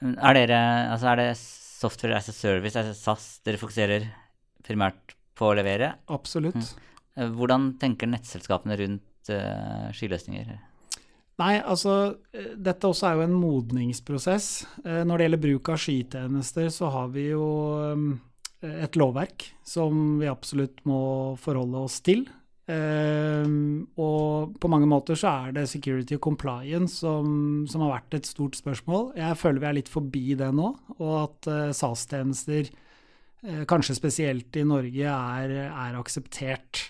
Er, 0.06 0.38
dere, 0.38 0.60
altså 0.92 1.10
er 1.12 1.20
det 1.20 1.30
software 1.40 2.20
as 2.20 2.30
a 2.30 2.36
service, 2.36 2.78
altså 2.80 2.94
SAS, 2.96 3.26
dere 3.48 3.60
fokuserer 3.60 4.06
primært 4.64 5.16
på 5.36 5.50
å 5.50 5.58
levere? 5.58 5.94
Absolutt. 6.16 6.62
Mm. 6.62 7.34
Hvordan 7.36 7.68
tenker 7.82 8.12
nettselskapene 8.12 8.78
rundt 8.80 9.32
uh, 9.34 9.92
skyløsninger? 9.96 10.56
Nei, 11.42 11.54
altså 11.60 12.16
dette 12.56 12.88
også 12.88 13.10
er 13.10 13.20
jo 13.20 13.26
en 13.26 13.36
modningsprosess. 13.36 14.50
Når 14.86 15.12
det 15.12 15.28
gjelder 15.28 15.44
bruk 15.44 15.72
av 15.74 15.82
skytjenester, 15.84 16.70
så 16.72 16.92
har 16.94 17.12
vi 17.12 17.26
jo 17.34 17.50
et 18.64 18.96
lovverk 18.98 19.50
som 19.68 20.20
vi 20.22 20.30
absolutt 20.32 20.80
må 20.88 21.00
forholde 21.42 21.84
oss 21.86 22.00
til. 22.06 22.26
Uh, 22.66 23.46
og 24.02 24.56
på 24.58 24.70
mange 24.74 24.88
måter 24.90 25.18
så 25.20 25.30
er 25.46 25.52
det 25.54 25.68
security 25.70 26.16
og 26.18 26.24
compliance 26.26 26.98
som, 27.04 27.28
som, 27.70 27.84
har 27.86 28.00
vært 28.00 28.18
et 28.18 28.30
stort 28.30 28.58
spørsmål. 28.58 29.12
Jeg 29.20 29.38
føler 29.38 29.62
vi 29.62 29.70
er 29.70 29.78
litt 29.78 29.92
forbi 29.92 30.24
det 30.40 30.50
nå, 30.56 30.72
og 30.98 31.14
at 31.20 31.52
uh, 31.52 31.70
SAS-tjenester, 31.78 32.72
uh, 33.46 33.64
kanskje 33.70 34.00
spesielt 34.00 34.58
i 34.58 34.66
Norge, 34.66 35.06
er, 35.06 35.56
er 35.68 36.00
akseptert. 36.00 36.88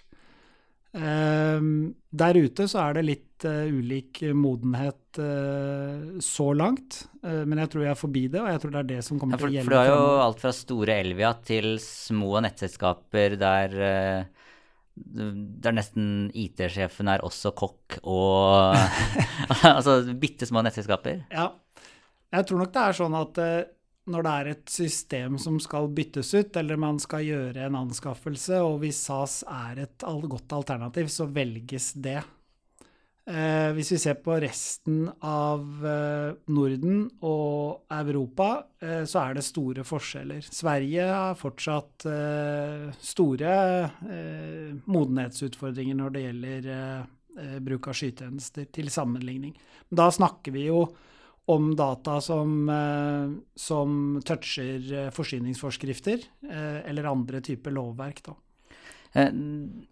Ehm, 0.96 1.96
der 2.16 2.38
ute 2.40 2.68
så 2.72 2.80
er 2.86 2.98
det 2.98 3.04
litt 3.04 3.46
uh, 3.48 3.68
ulik 3.68 4.22
modenhet 4.38 5.20
uh, 5.20 6.16
så 6.24 6.48
langt, 6.56 7.02
uh, 7.26 7.44
men 7.44 7.60
jeg 7.60 7.74
tror 7.74 7.84
jeg 7.84 7.92
er 7.92 8.00
forbi 8.00 8.24
det, 8.32 8.40
og 8.40 8.48
jeg 8.48 8.62
tror 8.64 8.74
det 8.76 8.82
er 8.82 8.90
det 8.94 9.02
som 9.08 9.20
kommer 9.20 9.36
ja, 9.36 9.42
for, 9.42 9.52
til 9.52 9.52
å 9.52 9.58
gjelde. 9.58 9.68
For 9.68 9.76
du 9.76 9.82
har 9.82 9.92
jo 9.92 10.24
alt 10.24 10.42
fra 10.46 10.54
store 10.56 10.98
Elvia 11.04 11.34
til 11.44 11.70
små 11.84 12.40
nettselskaper 12.46 13.38
der 13.42 13.78
der 14.96 15.74
nesten 15.76 16.30
IT-sjefen 16.32 17.10
er 17.12 17.20
også 17.28 17.50
kokk 17.52 17.98
og 18.08 18.78
Altså 19.76 19.98
bitte 20.16 20.48
små 20.48 20.62
nettselskaper? 20.64 21.26
Ja. 21.36 21.50
Jeg 22.32 22.48
tror 22.48 22.62
nok 22.64 22.72
det 22.72 22.84
er 22.86 22.96
sånn 22.96 23.18
at 23.20 23.42
når 24.12 24.26
det 24.26 24.32
er 24.32 24.52
et 24.52 24.70
system 24.70 25.40
som 25.42 25.58
skal 25.62 25.90
byttes 25.96 26.34
ut, 26.38 26.58
eller 26.60 26.82
man 26.82 27.00
skal 27.02 27.26
gjøre 27.26 27.66
en 27.66 27.78
anskaffelse, 27.80 28.62
og 28.62 28.80
hvis 28.84 29.02
SAS 29.08 29.42
er 29.50 29.86
et 29.88 30.06
godt 30.30 30.54
alternativ, 30.54 31.10
så 31.10 31.26
velges 31.26 31.94
det. 31.98 32.20
Eh, 33.26 33.72
hvis 33.74 33.90
vi 33.90 33.98
ser 33.98 34.20
på 34.22 34.36
resten 34.38 35.08
av 35.26 35.64
eh, 35.82 36.36
Norden 36.54 37.08
og 37.26 37.88
Europa, 37.90 38.50
eh, 38.78 39.02
så 39.10 39.24
er 39.24 39.40
det 39.40 39.46
store 39.48 39.86
forskjeller. 39.88 40.46
Sverige 40.46 41.08
har 41.10 41.40
fortsatt 41.40 42.06
eh, 42.12 42.92
store 43.02 43.56
eh, 44.06 44.78
modenhetsutfordringer 44.86 45.98
når 45.98 46.14
det 46.14 46.24
gjelder 46.28 46.70
eh, 46.70 47.58
bruk 47.66 47.90
av 47.90 47.98
skytjenester, 47.98 48.70
til 48.70 48.94
sammenligning. 48.94 49.58
Da 49.90 50.12
snakker 50.14 50.54
vi 50.54 50.68
jo 50.70 50.86
om 51.46 51.76
data 51.76 52.22
som, 52.22 52.70
eh, 52.70 53.44
som 53.56 54.22
toucher 54.26 54.94
eh, 54.94 55.10
forsyningsforskrifter 55.14 56.20
eh, 56.52 56.90
eller 56.90 57.04
andre 57.04 57.42
typer 57.42 57.72
lovverk. 57.72 58.24
Da. 58.26 58.36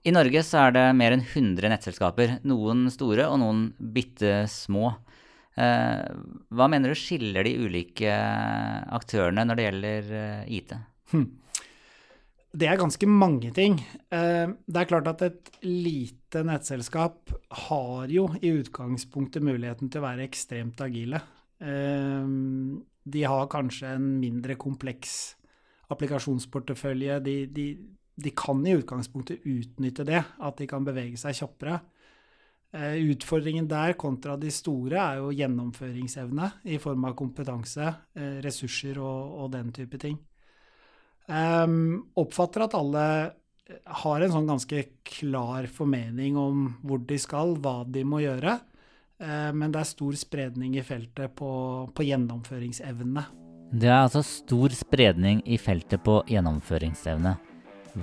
I 0.04 0.12
Norge 0.12 0.42
så 0.44 0.66
er 0.66 0.74
det 0.76 0.88
mer 1.00 1.14
enn 1.16 1.24
100 1.24 1.70
nettselskaper. 1.72 2.40
Noen 2.50 2.90
store 2.92 3.30
og 3.32 3.38
noen 3.40 3.70
bitte 3.78 4.42
små. 4.52 4.90
Hva 5.56 6.66
mener 6.68 6.92
du 6.92 6.98
skiller 6.98 7.48
de 7.48 7.54
ulike 7.62 8.12
aktørene 8.98 9.46
når 9.48 9.56
det 9.56 9.68
gjelder 9.68 10.10
IT? 10.52 10.74
Hm. 11.14 11.24
Det 12.52 12.68
er 12.68 12.82
ganske 12.82 13.08
mange 13.08 13.54
ting. 13.56 13.78
Det 14.12 14.82
er 14.82 14.90
klart 14.92 15.08
at 15.14 15.24
et 15.30 15.54
lite 15.64 16.44
nettselskap 16.44 17.32
har 17.70 18.12
jo 18.12 18.28
i 18.42 18.52
utgangspunktet 18.58 19.46
muligheten 19.46 19.88
til 19.88 20.04
å 20.04 20.08
være 20.10 20.28
ekstremt 20.28 20.84
agile. 20.84 21.24
Ehm, 21.64 22.84
de 23.04 23.24
har 23.24 23.50
kanskje 23.52 23.96
en 23.96 24.06
mindre 24.20 24.56
kompleks 24.60 25.36
applikasjonsportefølje. 25.94 27.20
De, 27.24 27.36
de, 27.52 27.68
de, 28.16 28.34
kan 28.36 28.64
i 28.68 28.76
utgangspunktet 28.78 29.46
utnytte 29.48 30.06
det, 30.08 30.22
at 30.24 30.60
de 30.60 30.68
kan 30.70 30.86
bevege 30.88 31.20
seg 31.20 31.38
kjappere. 31.40 31.80
Eh, 32.74 32.98
utfordringen 33.14 33.68
der 33.70 33.94
kontra 34.00 34.36
de 34.40 34.50
store 34.52 34.98
er 34.98 35.22
jo 35.22 35.34
gjennomføringsevne 35.36 36.50
i 36.74 36.80
form 36.82 37.06
av 37.10 37.18
kompetanse, 37.20 37.92
eh, 38.18 38.40
ressurser 38.44 38.98
og, 39.04 39.36
og 39.44 39.52
den 39.54 39.72
type 39.76 40.00
ting. 40.02 40.18
Um, 41.24 42.10
oppfatter 42.20 42.66
at 42.66 42.74
alle 42.76 43.04
har 44.04 44.24
en 44.24 44.34
sånn 44.34 44.50
ganske 44.50 44.82
klar 45.08 45.70
formening 45.72 46.36
om 46.36 46.66
hvor 46.84 47.00
de 47.08 47.16
skal, 47.22 47.56
hva 47.64 47.84
de 47.88 48.04
må 48.04 48.20
gjøre. 48.24 48.58
Eh, 49.24 49.50
men 49.56 49.72
det 49.72 49.82
er 49.82 49.90
stor 49.90 50.20
spredning 50.20 50.76
i 50.78 50.84
feltet 50.86 51.34
på, 51.38 51.50
på 51.96 52.06
gjennomføringsevne. 52.08 53.26
Det 53.74 53.90
er 53.90 54.04
altså 54.04 54.22
stor 54.26 54.74
spredning 54.76 55.42
i 55.50 55.58
feltet 55.62 56.04
på 56.06 56.20
gjennomføringsevne. 56.30 57.36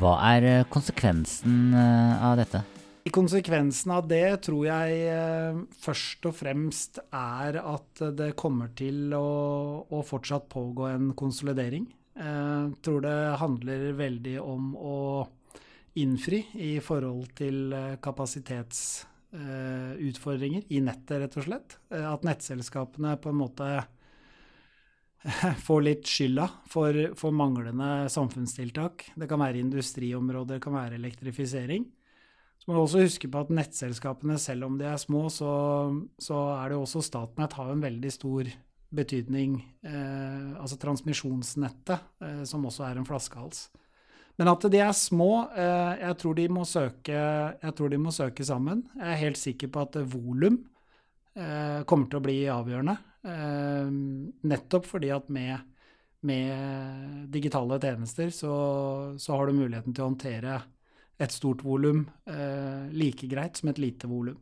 Hva 0.01 0.17
er 0.33 0.49
eh, 0.49 0.69
konsekvensen 0.71 1.75
eh, 1.77 2.29
av 2.31 2.39
dette? 2.41 2.65
Konsekvensen 3.11 3.91
av 3.97 4.05
det 4.07 4.43
tror 4.45 4.67
jeg 4.69 5.63
først 5.83 6.27
og 6.29 6.35
fremst 6.37 7.01
er 7.09 7.57
at 7.59 8.03
det 8.15 8.29
kommer 8.39 8.71
til 8.77 9.17
å, 9.17 9.25
å 9.89 10.03
fortsatt 10.07 10.47
pågå 10.53 10.87
en 10.93 11.09
konsolidering. 11.19 11.89
Jeg 12.21 12.77
tror 12.85 13.01
det 13.03 13.17
handler 13.41 13.87
veldig 13.99 14.37
om 14.45 14.75
å 14.77 14.99
innfri 15.99 16.45
i 16.61 16.75
forhold 16.85 17.33
til 17.41 17.73
kapasitets 18.05 19.09
utfordringer 19.31 20.65
i 20.75 20.81
nettet, 20.83 21.21
rett 21.23 21.37
og 21.39 21.45
slett. 21.47 21.77
Uh, 21.93 22.09
at 22.11 22.25
nettselskapene 22.27 23.15
på 23.23 23.31
en 23.31 23.39
måte 23.39 23.69
får 25.67 25.85
litt 25.85 26.09
skylda 26.09 26.49
for, 26.71 26.97
for, 27.19 27.35
manglende 27.37 28.09
samfunnstiltak. 28.13 29.11
Det 29.15 29.29
kan 29.31 29.43
være 29.43 29.61
industriområder, 29.63 30.57
det 30.57 30.65
kan 30.65 30.77
være 30.79 30.99
elektrifisering. 31.01 31.87
Så 32.61 32.69
må 32.69 32.77
vi 32.77 32.83
også 32.83 33.05
huske 33.05 33.29
på 33.33 33.41
at 33.41 33.53
nettselskapene, 33.57 34.37
selv 34.41 34.67
om 34.67 34.77
de 34.81 34.89
er 34.89 34.99
små, 35.01 35.29
så, 35.33 35.53
så 36.21 36.41
er 36.59 36.73
det 36.73 36.81
også 36.81 37.01
Statnett 37.05 37.57
har 37.57 37.71
en 37.73 37.85
veldig 37.85 38.13
stor 38.13 38.51
betydning. 38.93 39.55
Eh, 39.87 40.51
altså 40.61 40.77
transmisjonsnettet, 40.83 42.11
eh, 42.21 42.43
som 42.49 42.67
også 42.69 42.85
er 42.89 43.01
en 43.01 43.09
flaskehals. 43.09 43.69
Men 44.41 44.49
at 44.55 44.65
de 44.73 44.81
er 44.81 44.95
små, 44.97 45.31
eh, 45.53 46.01
jeg 46.01 46.17
tror 46.23 46.37
de 46.39 46.47
må 46.49 46.65
søke, 46.65 47.21
de 47.61 48.01
må 48.01 48.13
søke 48.15 48.47
sammen. 48.49 48.87
Jeg 48.97 49.09
er 49.13 49.23
helt 49.27 49.41
sikker 49.41 49.69
på 49.69 49.85
at 49.85 49.99
volum 50.15 50.57
eh, 51.37 51.83
kommer 51.85 52.09
til 52.09 52.21
å 52.23 52.25
bli 52.25 52.39
avgjørende. 52.49 52.97
Eh, 53.21 53.91
nettopp 54.49 54.89
fordi 54.89 55.13
at 55.13 55.29
med, 55.29 55.61
med 56.25 57.29
digitale 57.37 57.77
tjenester 57.85 58.33
så, 58.33 58.55
så, 59.21 59.37
har 59.37 59.51
du 59.51 59.59
muligheten 59.61 59.93
til 59.93 60.07
å 60.07 60.13
håndtere 60.15 60.63
et 61.21 61.37
stort 61.37 61.61
volum 61.61 62.07
like 62.97 63.27
greit 63.29 63.59
som 63.61 63.69
et 63.69 63.81
lite 63.83 64.09
volum. 64.09 64.39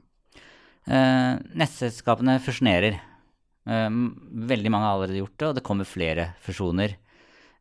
Eh, 0.88 1.34
nettselskapene 1.58 2.38
fusjonerer. 2.40 3.00
Eh, 3.68 3.90
veldig 4.54 4.72
mange 4.72 4.86
har 4.86 4.96
allerede 4.96 5.20
gjort 5.20 5.36
det, 5.36 5.48
og 5.50 5.58
det 5.58 5.66
kommer 5.66 5.88
flere 5.88 6.30
fusjoner. 6.44 6.94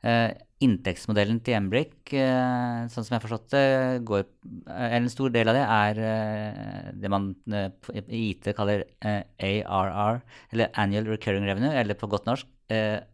Eh, 0.05 0.29
inntektsmodellen 0.61 1.39
til 1.45 1.55
Embrik, 1.57 2.11
eh, 2.13 2.85
sånn 2.89 3.05
som 3.05 3.13
jeg 3.13 3.17
har 3.17 3.23
forstått 3.23 3.49
det, 3.53 4.05
går, 4.05 4.25
eh, 4.69 4.95
en 4.97 5.09
stor 5.09 5.29
del 5.29 5.49
av 5.49 5.55
det 5.57 5.65
er 5.65 6.93
det 6.93 7.09
man 7.09 7.35
i 7.47 8.31
IT 8.31 8.53
kaller 8.57 8.85
ARR, 9.01 10.21
eller 10.51 10.69
Annual 10.73 11.05
Recurring 11.05 11.45
Revenue, 11.45 11.73
eller 11.73 11.93
på 11.93 12.09
godt 12.09 12.25
norsk 12.25 12.47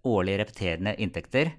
årlig 0.04 0.40
repeterende 0.40 0.96
inntekter, 0.98 1.54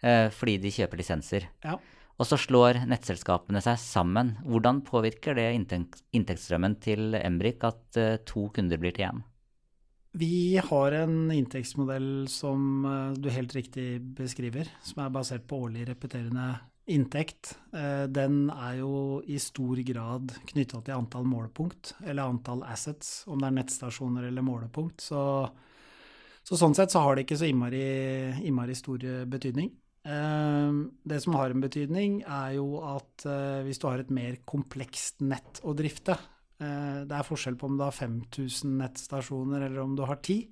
fordi 0.00 0.56
de 0.58 0.72
kjøper 0.72 0.98
lisenser. 0.98 1.46
Ja. 1.62 1.76
Og 2.18 2.26
så 2.26 2.36
slår 2.36 2.86
nettselskapene 2.88 3.62
seg 3.62 3.78
sammen. 3.78 4.36
Hvordan 4.44 4.82
påvirker 4.82 5.36
det 5.36 5.54
inntektsstrømmen 5.54 6.80
til 6.80 7.14
Embrik 7.14 7.62
at 7.62 8.26
to 8.26 8.48
kunder 8.48 8.78
blir 8.78 8.92
til 8.96 9.06
én? 9.12 9.22
Vi 10.12 10.60
har 10.64 10.92
en 10.92 11.30
inntektsmodell 11.30 12.26
som 12.28 12.84
eh, 12.84 13.12
du 13.20 13.30
helt 13.30 13.54
riktig 13.54 14.00
beskriver, 14.18 14.66
som 14.82 15.04
er 15.04 15.12
basert 15.14 15.44
på 15.46 15.60
årlig 15.68 15.84
repeterende 15.86 16.48
inntekt. 16.90 17.52
Eh, 17.70 18.08
den 18.10 18.48
er 18.50 18.80
jo 18.80 19.20
i 19.22 19.38
stor 19.38 19.78
grad 19.86 20.34
knytta 20.50 20.80
til 20.82 20.96
antall 20.96 21.28
målepunkt, 21.30 21.94
eller 22.02 22.26
antall 22.26 22.64
assets, 22.66 23.20
om 23.30 23.38
det 23.38 23.52
er 23.52 23.58
nettstasjoner 23.60 24.26
eller 24.26 24.46
målepunkt. 24.46 25.06
Så, 25.12 25.22
så 26.42 26.58
sånn 26.58 26.74
sett 26.74 26.90
så 26.90 27.04
har 27.06 27.14
det 27.14 27.28
ikke 27.28 27.38
så 27.38 27.46
innmari, 27.46 27.84
innmari 28.42 28.74
stor 28.78 29.06
betydning. 29.30 29.70
Det 30.00 31.18
som 31.20 31.34
har 31.36 31.52
en 31.52 31.62
betydning, 31.62 32.22
er 32.24 32.54
jo 32.56 32.80
at 32.88 33.26
hvis 33.66 33.78
du 33.78 33.84
har 33.84 34.00
et 34.00 34.12
mer 34.16 34.38
komplekst 34.48 35.20
nett 35.20 35.60
å 35.60 35.74
drifte 35.76 36.16
Det 36.60 37.16
er 37.16 37.24
forskjell 37.24 37.56
på 37.56 37.70
om 37.70 37.76
du 37.78 37.86
har 37.86 37.94
5000 37.96 38.74
nettstasjoner 38.82 39.62
eller 39.64 39.80
om 39.80 39.94
du 39.96 40.02
har 40.04 40.18
10. 40.20 40.42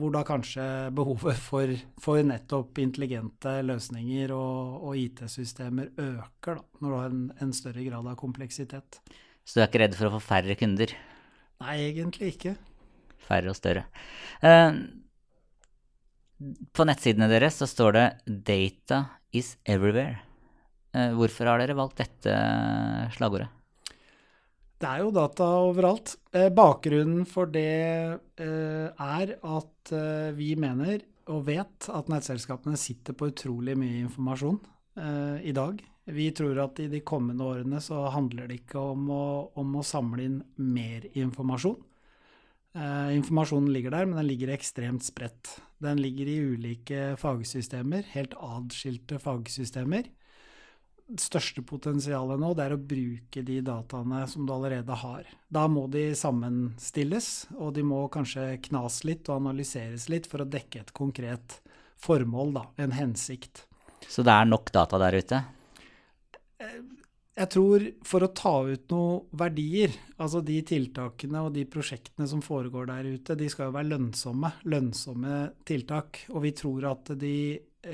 Hvor 0.00 0.12
da 0.14 0.22
kanskje 0.24 0.64
behovet 0.96 1.40
for, 1.40 1.72
for 2.00 2.24
nettopp 2.24 2.80
intelligente 2.80 3.52
løsninger 3.64 4.32
og, 4.36 4.86
og 4.88 5.00
IT-systemer 5.00 5.90
øker, 6.00 6.60
da, 6.60 6.64
når 6.80 6.88
du 6.88 6.96
har 6.96 7.12
en, 7.12 7.24
en 7.44 7.52
større 7.56 7.84
grad 7.84 8.08
av 8.08 8.16
kompleksitet. 8.20 9.00
Så 9.44 9.58
du 9.58 9.62
er 9.64 9.68
ikke 9.70 9.82
redd 9.84 9.96
for 9.98 10.08
å 10.08 10.14
få 10.16 10.22
færre 10.26 10.56
kunder? 10.60 10.92
Nei, 11.64 11.76
egentlig 11.88 12.34
ikke. 12.34 12.54
Færre 13.26 13.52
og 13.52 13.58
større. 13.58 13.86
Uh, 14.44 14.84
på 16.76 16.84
nettsidene 16.84 17.30
deres 17.32 17.56
så 17.62 17.68
står 17.70 17.96
det 17.96 18.06
'Data 18.26 19.02
is 19.32 19.56
everywhere'. 19.64 20.20
Hvorfor 20.96 21.48
har 21.50 21.60
dere 21.60 21.76
valgt 21.76 21.98
dette 22.00 22.32
slagordet? 23.16 23.50
Det 24.76 24.88
er 24.88 25.00
jo 25.00 25.12
data 25.14 25.46
overalt. 25.64 26.18
Eh, 26.36 26.50
bakgrunnen 26.52 27.24
for 27.28 27.48
det 27.48 27.64
eh, 28.36 28.88
er 28.92 29.32
at 29.40 29.92
eh, 29.96 30.32
vi 30.36 30.50
mener 30.60 31.00
og 31.32 31.46
vet 31.48 31.88
at 31.90 32.10
nettselskapene 32.12 32.76
sitter 32.78 33.16
på 33.16 33.30
utrolig 33.32 33.74
mye 33.78 34.04
informasjon 34.04 34.60
i 35.44 35.52
dag. 35.52 35.80
Vi 36.14 36.28
tror 36.32 36.56
at 36.62 36.78
i 36.80 36.86
de 36.88 37.02
kommende 37.04 37.44
årene 37.44 37.80
så 37.84 38.06
handler 38.14 38.46
det 38.48 38.60
ikke 38.62 38.78
om 38.94 39.10
å, 39.12 39.24
om 39.58 39.74
å 39.76 39.82
samle 39.84 40.22
inn 40.22 40.38
mer 40.62 41.04
informasjon. 41.18 41.74
Informasjonen 43.12 43.68
ligger 43.74 43.92
der, 43.92 44.06
men 44.06 44.16
den 44.22 44.28
ligger 44.30 44.54
ekstremt 44.54 45.04
spredt. 45.04 45.50
Den 45.84 46.00
ligger 46.00 46.30
i 46.30 46.38
ulike 46.54 47.10
fagsystemer, 47.20 48.06
helt 48.14 48.38
adskilte 48.38 49.18
fagsystemer. 49.20 50.08
Største 51.06 51.62
potensialet 51.62 52.40
nå 52.42 52.48
det 52.58 52.64
er 52.64 52.74
å 52.74 52.82
bruke 52.82 53.42
de 53.46 53.60
dataene 53.62 54.24
som 54.26 54.42
du 54.46 54.50
allerede 54.50 54.96
har. 54.98 55.28
Da 55.46 55.68
må 55.70 55.84
de 55.92 56.08
sammenstilles, 56.18 57.28
og 57.54 57.76
de 57.76 57.84
må 57.86 58.00
kanskje 58.10 58.56
knas 58.64 59.04
litt 59.06 59.30
og 59.30 59.38
analyseres 59.38 60.08
litt 60.10 60.26
for 60.26 60.42
å 60.42 60.48
dekke 60.50 60.82
et 60.82 60.90
konkret 60.96 61.60
formål, 62.02 62.56
da, 62.58 62.64
en 62.82 62.96
hensikt. 62.96 63.68
Så 64.10 64.26
det 64.26 64.34
er 64.34 64.50
nok 64.50 64.72
data 64.74 64.98
der 64.98 65.14
ute? 65.22 65.42
Jeg 67.36 67.50
tror 67.52 67.82
for 68.08 68.24
å 68.24 68.32
ta 68.32 68.54
ut 68.64 68.90
noen 68.90 69.26
verdier, 69.36 69.92
altså 70.16 70.40
de 70.40 70.56
tiltakene 70.64 71.42
og 71.44 71.52
de 71.52 71.66
prosjektene 71.68 72.26
som 72.30 72.40
foregår 72.42 72.88
der 72.88 73.10
ute, 73.12 73.36
de 73.36 73.48
skal 73.52 73.68
jo 73.68 73.76
være 73.76 73.90
lønnsomme. 73.90 74.52
Lønnsomme 74.72 75.40
tiltak. 75.68 76.24
Og 76.32 76.46
vi 76.46 76.54
tror 76.56 76.88
at 76.94 77.12
de 77.20 77.36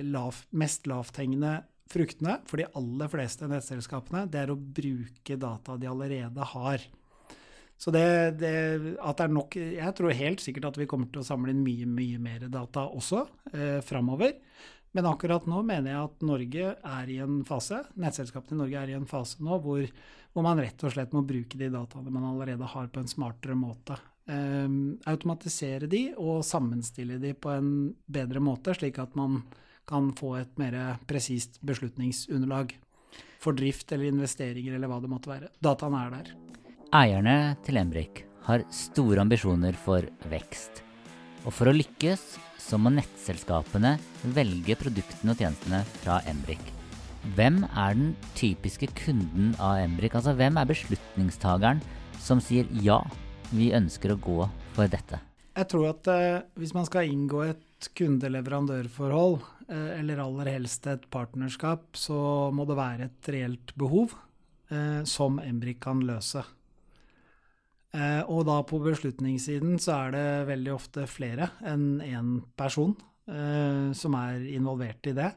lav, 0.08 0.44
mest 0.56 0.86
lavthengende 0.86 1.56
fruktene 1.92 2.38
for 2.48 2.60
de 2.60 2.68
aller 2.78 3.12
fleste 3.12 3.48
nettselskapene, 3.50 4.26
det 4.32 4.42
er 4.42 4.52
å 4.52 4.58
bruke 4.58 5.38
data 5.40 5.76
de 5.80 5.90
allerede 5.90 6.50
har. 6.54 6.84
Så 7.82 7.90
det, 7.90 8.04
det, 8.38 8.52
at 9.02 9.18
det 9.18 9.24
er 9.24 9.32
nok 9.34 9.56
Jeg 9.58 9.94
tror 9.98 10.14
helt 10.14 10.42
sikkert 10.44 10.68
at 10.68 10.76
vi 10.78 10.86
kommer 10.86 11.08
til 11.10 11.24
å 11.24 11.26
samle 11.26 11.50
inn 11.50 11.64
mye, 11.64 11.88
mye 11.90 12.20
mer 12.22 12.44
data 12.52 12.84
også 12.86 13.24
eh, 13.50 13.80
framover. 13.82 14.36
Men 14.92 15.08
akkurat 15.08 15.48
nå 15.48 15.62
mener 15.66 15.90
jeg 15.90 16.06
at 16.06 16.24
Norge 16.28 16.72
er 16.76 17.10
i 17.10 17.18
en 17.24 17.40
fase, 17.48 17.80
nettselskapene 17.98 18.58
i 18.58 18.60
Norge 18.60 18.82
er 18.82 18.92
i 18.92 18.96
en 18.98 19.08
fase 19.08 19.42
nå 19.42 19.58
hvor, 19.64 19.82
hvor 20.30 20.46
man 20.46 20.60
rett 20.60 20.84
og 20.84 20.92
slett 20.94 21.16
må 21.16 21.24
bruke 21.26 21.58
de 21.58 21.70
dataene 21.72 22.12
man 22.12 22.28
allerede 22.28 22.68
har, 22.74 22.90
på 22.92 23.00
en 23.00 23.10
smartere 23.10 23.56
måte. 23.58 23.96
Um, 24.28 25.00
automatisere 25.10 25.88
de 25.90 26.04
og 26.14 26.44
sammenstille 26.46 27.16
de 27.18 27.32
på 27.34 27.50
en 27.50 27.72
bedre 28.06 28.44
måte, 28.44 28.76
slik 28.76 29.00
at 29.02 29.16
man 29.18 29.40
kan 29.88 30.12
få 30.16 30.36
et 30.40 30.58
mer 30.60 30.76
presist 31.08 31.58
beslutningsunderlag 31.66 32.74
for 33.42 33.56
drift 33.58 33.90
eller 33.92 34.12
investeringer 34.12 34.76
eller 34.76 34.90
hva 34.90 35.00
det 35.02 35.10
måtte 35.10 35.32
være. 35.32 35.50
Dataene 35.62 36.04
er 36.06 36.14
der. 36.16 36.30
Eierne 36.92 37.36
til 37.66 37.80
Embrik 37.80 38.24
har 38.46 38.64
store 38.74 39.22
ambisjoner 39.22 39.76
for 39.78 40.06
vekst. 40.30 40.82
Og 41.42 41.54
for 41.54 41.70
å 41.70 41.74
lykkes 41.74 42.22
så 42.62 42.78
må 42.78 42.92
nettselskapene 42.94 43.96
velge 44.36 44.76
produktene 44.78 45.34
og 45.34 45.42
tjenestene 45.42 45.82
fra 46.02 46.20
Embrik. 46.30 46.62
Hvem 47.36 47.62
er 47.64 47.98
den 47.98 48.14
typiske 48.38 48.88
kunden 48.98 49.52
av 49.62 49.80
Embrik? 49.82 50.14
Altså 50.18 50.34
hvem 50.38 50.58
er 50.58 50.70
beslutningstageren 50.70 51.82
som 52.22 52.42
sier 52.42 52.70
ja, 52.82 53.00
vi 53.50 53.70
ønsker 53.74 54.14
å 54.14 54.20
gå 54.22 54.38
for 54.76 54.90
dette? 54.90 55.18
Jeg 55.52 55.68
tror 55.68 55.90
at 55.90 56.08
eh, 56.08 56.44
hvis 56.58 56.72
man 56.74 56.86
skal 56.88 57.10
inngå 57.10 57.42
et 57.44 57.90
kunde-leverandørforhold, 57.98 59.42
eller 59.72 60.20
aller 60.22 60.50
helst 60.52 60.86
et 60.90 61.04
partnerskap, 61.12 61.94
så 61.96 62.50
må 62.54 62.66
det 62.68 62.78
være 62.78 63.08
et 63.08 63.30
reelt 63.34 63.74
behov 63.78 64.16
eh, 64.72 65.02
som 65.08 65.38
Embrik 65.42 65.80
kan 65.84 66.02
løse. 66.06 66.44
Eh, 67.92 68.22
og 68.24 68.46
da 68.48 68.62
på 68.64 68.80
beslutningssiden 68.80 69.76
så 69.82 70.06
er 70.06 70.14
det 70.14 70.26
veldig 70.48 70.72
ofte 70.72 71.06
flere 71.10 71.50
enn 71.68 72.00
én 72.00 72.38
person 72.56 72.94
eh, 73.28 73.92
som 73.96 74.16
er 74.16 74.46
involvert 74.54 75.10
i 75.10 75.16
det. 75.18 75.28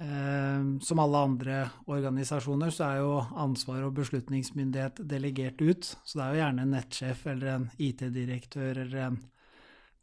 Eh, 0.00 0.62
som 0.80 1.02
alle 1.04 1.20
andre 1.28 1.58
organisasjoner 1.84 2.72
så 2.72 2.88
er 2.88 3.02
jo 3.02 3.18
ansvar 3.44 3.84
og 3.84 3.94
beslutningsmyndighet 4.00 5.04
delegert 5.10 5.60
ut. 5.60 5.92
Så 6.00 6.18
det 6.18 6.24
er 6.24 6.32
jo 6.32 6.42
gjerne 6.42 6.64
en 6.64 6.74
nettsjef 6.78 7.26
eller 7.34 7.52
en 7.58 7.68
IT-direktør 7.76 8.84
eller 8.86 9.06
en 9.10 9.20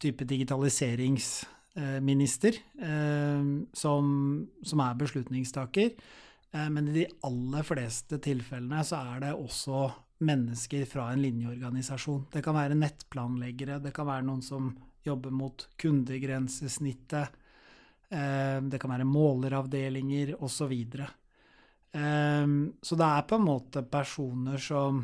type 0.02 0.26
digitaliseringsminister 1.72 2.58
som, 3.74 4.08
som 4.64 4.80
er 4.84 4.98
beslutningstaker. 5.00 5.94
Men 6.52 6.90
i 6.90 6.96
de 6.98 7.06
aller 7.24 7.64
fleste 7.64 8.20
tilfellene 8.20 8.82
så 8.84 9.00
er 9.14 9.22
det 9.24 9.30
også 9.38 9.86
mennesker 10.22 10.86
fra 10.86 11.12
en 11.12 11.22
linjeorganisasjon. 11.22 12.26
Det 12.34 12.44
kan 12.46 12.56
være 12.58 12.78
nettplanleggere, 12.78 13.80
det 13.82 13.94
kan 13.96 14.10
være 14.10 14.26
noen 14.28 14.44
som 14.46 14.70
jobber 15.06 15.34
mot 15.34 15.66
kundegrensesnittet, 15.82 17.40
eh, 18.10 18.60
det 18.62 18.80
kan 18.82 18.94
være 18.94 19.08
måleravdelinger 19.10 20.36
osv. 20.38 20.52
Så, 20.62 20.68
videre. 20.70 21.08
så 21.92 22.96
det 22.96 23.08
er 23.08 23.26
på 23.28 23.36
en 23.36 23.48
måte 23.48 23.82
personer 23.84 24.62
som, 24.62 25.02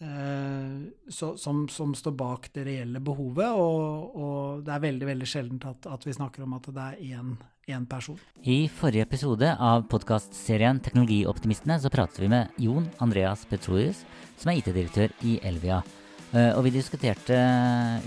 eh, 0.00 0.88
som, 1.10 1.66
som 1.68 1.94
står 1.94 2.16
bak 2.18 2.50
det 2.54 2.66
reelle 2.68 3.02
behovet, 3.04 3.50
og, 3.50 4.16
og, 4.16 4.64
det 4.66 4.74
er 4.74 4.84
veldig 4.88 5.12
veldig 5.12 5.28
sjeldent 5.28 5.68
at, 5.68 5.88
at 5.90 6.06
vi 6.06 6.16
snakker 6.16 6.46
om 6.46 6.58
at 6.58 6.68
det 6.72 6.88
er 6.88 7.14
én 7.18 7.38
én 7.68 7.84
person. 7.84 8.16
I 8.48 8.68
forrige 8.72 9.04
episode 9.04 9.48
av 9.60 9.82
podkastserien 9.92 10.80
Teknologioptimistene 10.80 11.78
så 11.82 11.90
pratet 11.92 12.22
vi 12.22 12.30
med 12.32 12.54
Jon 12.64 12.88
Andreas 13.04 13.44
Petroius, 13.48 14.04
som 14.40 14.50
er 14.50 14.60
IT-direktør 14.60 15.12
i 15.28 15.38
Elvia. 15.44 15.82
Eh, 16.32 16.50
og 16.54 16.62
vi 16.66 16.74
diskuterte 16.74 17.36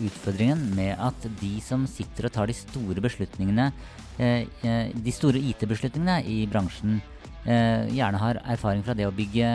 utfordringen 0.02 0.64
med 0.78 0.96
at 0.98 1.28
de 1.42 1.54
som 1.62 1.88
sitter 1.90 2.28
og 2.28 2.36
tar 2.36 2.50
de 2.50 2.58
store 2.58 3.02
beslutningene, 3.06 3.72
eh, 4.18 4.50
de 4.94 5.14
store 5.14 5.42
IT-beslutningene 5.52 6.22
i 6.26 6.44
bransjen, 6.50 7.02
gjerne 7.42 8.20
har 8.22 8.38
erfaring 8.54 8.84
fra 8.86 8.94
det 8.94 9.08
å 9.08 9.14
bygge 9.18 9.48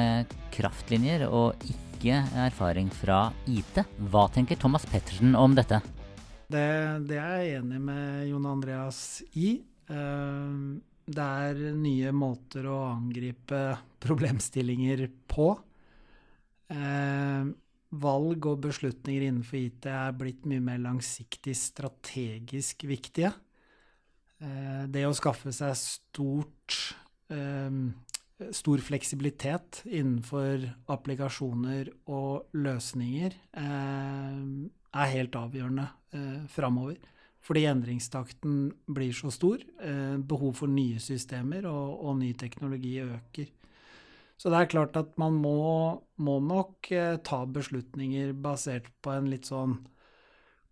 kraftlinjer, 0.50 1.28
og 1.30 1.54
ikke 1.62 1.85
erfaring 2.04 2.90
fra 2.90 3.32
IT. 3.46 3.80
Hva 4.10 4.28
tenker 4.28 4.56
Thomas 4.56 4.84
Pettersen 4.86 5.34
om 5.34 5.54
dette? 5.56 5.80
Det, 6.46 6.66
det 7.08 7.16
er 7.18 7.40
jeg 7.42 7.62
enig 7.62 7.80
med 7.80 8.28
Jon 8.28 8.46
Andreas 8.46 9.22
i. 9.34 9.56
Eh, 9.88 10.58
det 11.06 11.22
er 11.22 11.62
nye 11.78 12.12
måter 12.14 12.66
å 12.70 12.80
angripe 12.90 13.62
problemstillinger 14.02 15.06
på. 15.30 15.52
Eh, 16.70 17.48
valg 17.96 18.46
og 18.50 18.62
beslutninger 18.66 19.28
innenfor 19.28 19.58
IT 19.60 19.86
er 19.90 20.14
blitt 20.18 20.46
mye 20.50 20.62
mer 20.62 20.80
langsiktig 20.82 21.54
strategisk 21.58 22.84
viktige. 22.90 23.32
Eh, 24.42 24.84
det 24.90 25.06
å 25.06 25.14
skaffe 25.16 25.54
seg 25.54 25.74
stort, 25.78 26.78
stor 28.52 28.82
fleksibilitet 28.84 29.80
innenfor 29.88 30.66
applikasjoner 30.92 31.88
og 32.12 32.50
løsninger 32.52 33.36
er 33.56 35.12
helt 35.14 35.38
avgjørende 35.40 35.86
framover. 36.52 36.98
Fordi 37.46 37.62
endringstakten 37.70 38.56
blir 38.90 39.14
så 39.14 39.30
stor. 39.30 39.60
Eh, 39.82 40.16
behov 40.18 40.56
for 40.62 40.70
nye 40.70 40.98
systemer 41.02 41.68
og, 41.70 42.00
og, 42.02 42.16
ny 42.18 42.32
teknologi 42.38 42.96
øker. 43.04 43.52
Så 44.36 44.50
det 44.52 44.58
er 44.58 44.72
klart 44.72 44.98
at 44.98 45.14
man 45.20 45.36
må, 45.40 46.02
må 46.18 46.40
nok 46.42 46.90
eh, 46.92 47.16
ta 47.24 47.44
beslutninger 47.46 48.34
basert 48.34 48.90
på 49.02 49.14
en 49.14 49.30
litt 49.30 49.46
sånn 49.48 49.78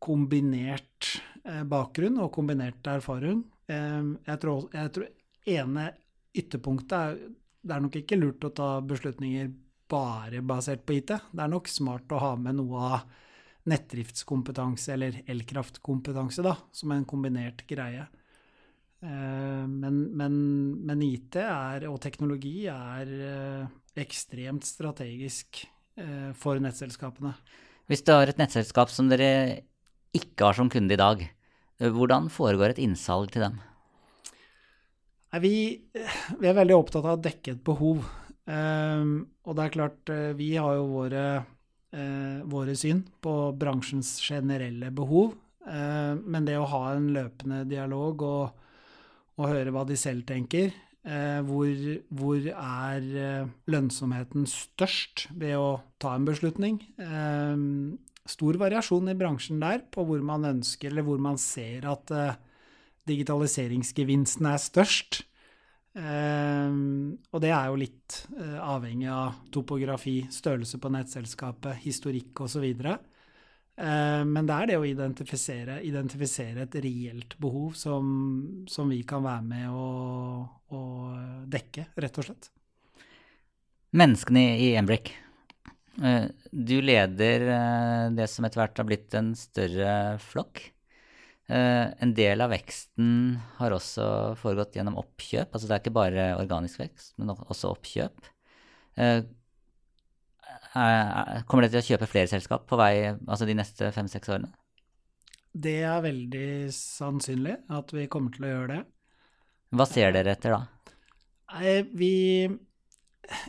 kombinert 0.04 1.14
eh, 1.46 1.62
bakgrunn 1.62 2.18
og 2.20 2.32
kombinert 2.34 2.90
erfaring. 2.90 3.44
Eh, 3.70 4.02
jeg, 4.26 4.40
tror, 4.42 4.66
jeg 4.74 4.94
tror 4.96 5.54
ene 5.54 5.88
ytterpunktet 6.34 6.98
er 6.98 7.22
det 7.64 7.74
er 7.74 7.84
nok 7.84 7.96
ikke 8.00 8.18
lurt 8.20 8.44
å 8.44 8.52
ta 8.54 8.70
beslutninger 8.84 9.48
bare 9.90 10.42
basert 10.44 10.84
på 10.86 10.98
IT. 10.98 11.14
Det 11.32 11.44
er 11.44 11.52
nok 11.52 11.70
smart 11.70 12.12
å 12.12 12.20
ha 12.20 12.34
med 12.40 12.58
noe 12.60 12.88
av 12.94 13.22
nettdriftskompetanse 13.70 14.92
eller 14.92 15.22
elkraftkompetanse, 15.32 16.44
da, 16.44 16.52
som 16.74 16.92
en 16.92 17.06
kombinert 17.08 17.64
greie. 17.68 18.04
Men, 19.04 20.00
men, 20.16 20.34
men, 20.84 21.04
IT 21.04 21.36
er, 21.40 21.86
og 21.88 22.00
teknologi 22.04 22.66
er 22.72 23.10
ekstremt 24.00 24.64
strategisk 24.68 25.64
for 26.40 26.60
nettselskapene. 26.60 27.34
Hvis 27.88 28.04
du 28.04 28.14
har 28.14 28.28
et 28.28 28.40
nettselskap 28.40 28.92
som 28.92 29.10
dere 29.10 29.64
ikke 30.16 30.48
har 30.48 30.56
som 30.56 30.70
kunde 30.72 30.96
i 30.96 31.00
dag, 31.00 31.24
hvordan 31.80 32.30
foregår 32.32 32.74
et 32.74 32.84
innsalg 32.84 33.32
til 33.32 33.48
dem? 33.48 33.60
Vi, 35.42 35.54
vi, 36.38 36.46
er 36.46 36.54
veldig 36.54 36.76
opptatt 36.76 37.06
av 37.06 37.16
å 37.16 37.22
dekke 37.22 37.56
et 37.56 37.64
behov. 37.66 38.04
Um, 38.44 39.24
og 39.48 39.56
det 39.56 39.64
er 39.64 39.72
klart, 39.72 40.12
eh, 40.12 40.34
vi 40.36 40.52
har 40.60 40.76
jo 40.76 40.84
våre, 40.92 41.24
uh, 41.96 42.44
våre 42.50 42.74
syn 42.76 43.00
på 43.24 43.32
bransjens 43.58 44.18
generelle 44.22 44.92
behov. 44.94 45.34
Uh, 45.64 46.14
men 46.20 46.46
det 46.46 46.58
å 46.60 46.68
ha 46.68 46.82
en 46.92 47.08
løpende 47.16 47.62
dialog 47.68 48.24
og, 48.26 48.66
og 49.40 49.50
høre 49.50 49.72
hva 49.74 49.86
de 49.88 49.96
selv 49.98 50.26
tenker, 50.28 50.74
uh, 51.08 51.40
hvor, 51.48 51.72
hvor, 52.14 52.50
er 52.52 53.50
lønnsomheten 53.72 54.46
størst 54.50 55.28
ved 55.32 55.56
å 55.58 55.70
ta 55.98 56.16
en 56.16 56.28
beslutning? 56.28 56.82
stor 58.24 58.56
variasjon 58.56 59.10
i 59.12 59.14
bransjen 59.20 59.58
der 59.60 59.82
på 59.92 60.00
hvor 60.08 60.22
man 60.24 60.46
ønsker, 60.48 60.88
eller 60.88 61.04
hvor 61.04 61.18
man 61.20 61.36
ser 61.36 61.84
at 61.90 62.08
digitaliseringsgevinsten 63.08 64.50
er 64.50 64.60
størst. 64.62 65.22
Um, 65.94 67.14
og 67.30 67.42
det 67.44 67.52
er 67.54 67.68
jo 67.70 67.78
litt 67.78 68.16
uh, 68.34 68.58
avhengig 68.74 69.06
av 69.14 69.36
topografi, 69.54 70.24
størrelse 70.32 70.80
på 70.82 70.90
nettselskapet, 70.90 71.78
historikk 71.84 72.46
osv. 72.48 72.66
Ehm, 73.74 74.30
men 74.30 74.46
det 74.46 74.54
er 74.54 74.70
det 74.70 74.76
å 74.78 74.86
identifisere, 74.86 75.80
identifisere 75.82 76.62
et 76.66 76.76
reelt 76.84 77.34
behov 77.42 77.74
som, 77.78 78.04
som, 78.70 78.90
vi 78.90 79.00
kan 79.06 79.24
være 79.24 79.46
med 79.48 79.70
å, 79.74 79.88
å, 80.70 80.82
dekke, 81.50 81.88
rett 81.98 82.20
og 82.22 82.28
slett. 82.28 82.50
Menneskene 83.98 84.44
i 84.62 84.72
Embrik. 84.78 85.12
Uh, 85.94 86.26
du 86.50 86.80
leder 86.82 87.44
eh, 87.54 88.06
det 88.14 88.24
som 88.26 88.42
etter 88.46 88.58
hvert 88.58 88.80
har 88.80 88.86
blitt 88.88 89.14
en 89.14 89.28
større 89.38 89.92
flokk. 90.22 90.64
Uh, 91.44 91.92
en 92.00 92.14
del 92.16 92.40
av 92.40 92.54
veksten 92.54 93.36
har 93.58 93.74
også 93.76 94.06
foregått 94.40 94.78
gjennom 94.78 94.96
oppkjøp. 95.02 95.50
Altså 95.52 95.68
det 95.68 95.76
er 95.76 95.82
ikke 95.82 95.98
bare 95.98 96.28
organisk 96.38 96.80
vekst, 96.80 97.12
men 97.20 97.34
også 97.34 97.74
oppkjøp. 97.74 98.30
Uh, 98.96 99.20
er, 100.74 101.44
kommer 101.46 101.66
dere 101.66 101.76
til 101.76 101.82
å 101.82 101.88
kjøpe 101.92 102.10
flere 102.10 102.30
selskap 102.30 102.64
på 102.70 102.78
vei 102.80 102.94
altså 103.12 103.46
de 103.46 103.56
neste 103.58 103.92
fem-seks 103.94 104.32
årene? 104.32 104.50
Det 105.54 105.76
er 105.86 106.00
veldig 106.02 106.48
sannsynlig 106.74 107.58
at 107.70 107.92
vi 107.94 108.08
kommer 108.10 108.34
til 108.34 108.46
å 108.46 108.54
gjøre 108.54 108.70
det. 108.72 108.80
Hva 109.74 109.86
ser 109.86 110.14
dere 110.16 110.34
etter 110.34 110.56
da? 110.56 110.62
Vi 111.94 112.14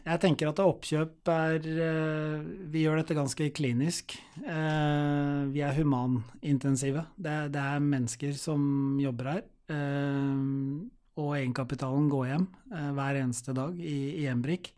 jeg 0.05 0.21
tenker 0.23 0.49
at 0.49 0.61
oppkjøp 0.63 1.31
er 1.31 1.65
eh, 1.65 2.45
Vi 2.71 2.85
gjør 2.85 3.01
dette 3.01 3.17
ganske 3.17 3.49
klinisk. 3.55 4.17
Eh, 4.39 5.41
vi 5.51 5.63
er 5.65 5.75
humanintensive. 5.79 7.05
Det 7.17 7.31
er, 7.31 7.51
er 7.51 7.83
mennesker 7.83 8.35
som 8.39 8.95
jobber 9.01 9.31
her. 9.33 9.43
Eh, 9.71 10.41
og 11.15 11.37
egenkapitalen 11.37 12.09
går 12.11 12.25
hjem 12.27 12.49
hver 12.97 13.21
eneste 13.21 13.53
dag 13.55 13.77
i, 13.79 13.99
i 14.19 14.25
Embrik. 14.27 14.73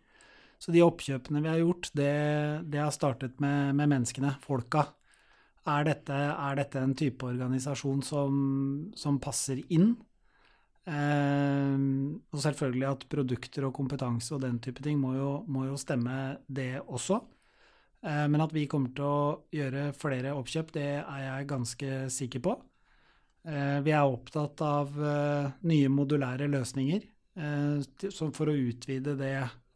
Så 0.61 0.73
de 0.73 0.83
oppkjøpene 0.85 1.41
vi 1.43 1.49
har 1.49 1.61
gjort, 1.61 1.89
det, 1.97 2.13
det 2.69 2.81
har 2.81 2.93
startet 2.93 3.41
med, 3.43 3.75
med, 3.77 3.89
menneskene, 3.93 4.35
folka. 4.43 4.87
Er 5.67 5.85
dette, 5.85 6.15
er 6.15 6.57
dette, 6.57 6.81
en 6.81 6.95
type 6.97 7.25
organisasjon 7.27 8.01
som, 8.05 8.37
som 8.97 9.17
passer 9.21 9.61
inn? 9.73 9.95
Eh, 10.87 11.75
og 12.31 12.39
selvfølgelig 12.39 12.87
at 12.87 13.03
produkter 13.11 13.67
og 13.67 13.75
kompetanse 13.75 14.35
og 14.35 14.43
den 14.45 14.61
type 14.63 14.83
ting 14.83 14.99
må 15.01 15.15
jo, 15.17 15.31
må 15.51 15.65
jo 15.67 15.75
stemme, 15.79 16.37
det 16.47 16.79
også. 16.85 17.19
Eh, 18.07 18.25
men 18.31 18.43
at 18.43 18.55
vi 18.55 18.67
kommer 18.71 18.93
til 18.95 19.07
å 19.07 19.19
gjøre 19.53 19.91
flere 19.97 20.35
oppkjøp, 20.37 20.73
det 20.77 20.89
er 21.01 21.21
jeg 21.25 21.51
ganske 21.51 21.99
sikker 22.13 22.43
på. 22.47 22.55
Eh, 23.47 23.77
vi 23.83 23.95
er 23.95 24.07
opptatt 24.07 24.63
av 24.63 24.95
nye 25.67 25.93
modulære 25.93 26.49
løsninger 26.51 27.13
for 27.37 28.49
å 28.49 28.55
utvide 28.57 29.13
det 29.19 29.35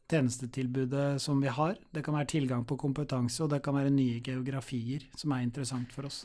tjenestetilbudet 0.10 1.22
som 1.22 1.38
vi 1.44 1.52
har. 1.54 1.76
Det 1.94 2.02
kan 2.04 2.18
være 2.18 2.32
tilgang 2.34 2.66
på 2.66 2.80
kompetanse, 2.82 3.44
og 3.46 3.54
det 3.54 3.62
kan 3.64 3.78
være 3.78 3.94
nye 3.94 4.18
geografier 4.26 5.06
som 5.14 5.36
er 5.36 5.46
interessant 5.46 5.94
for 5.94 6.10
oss. 6.10 6.24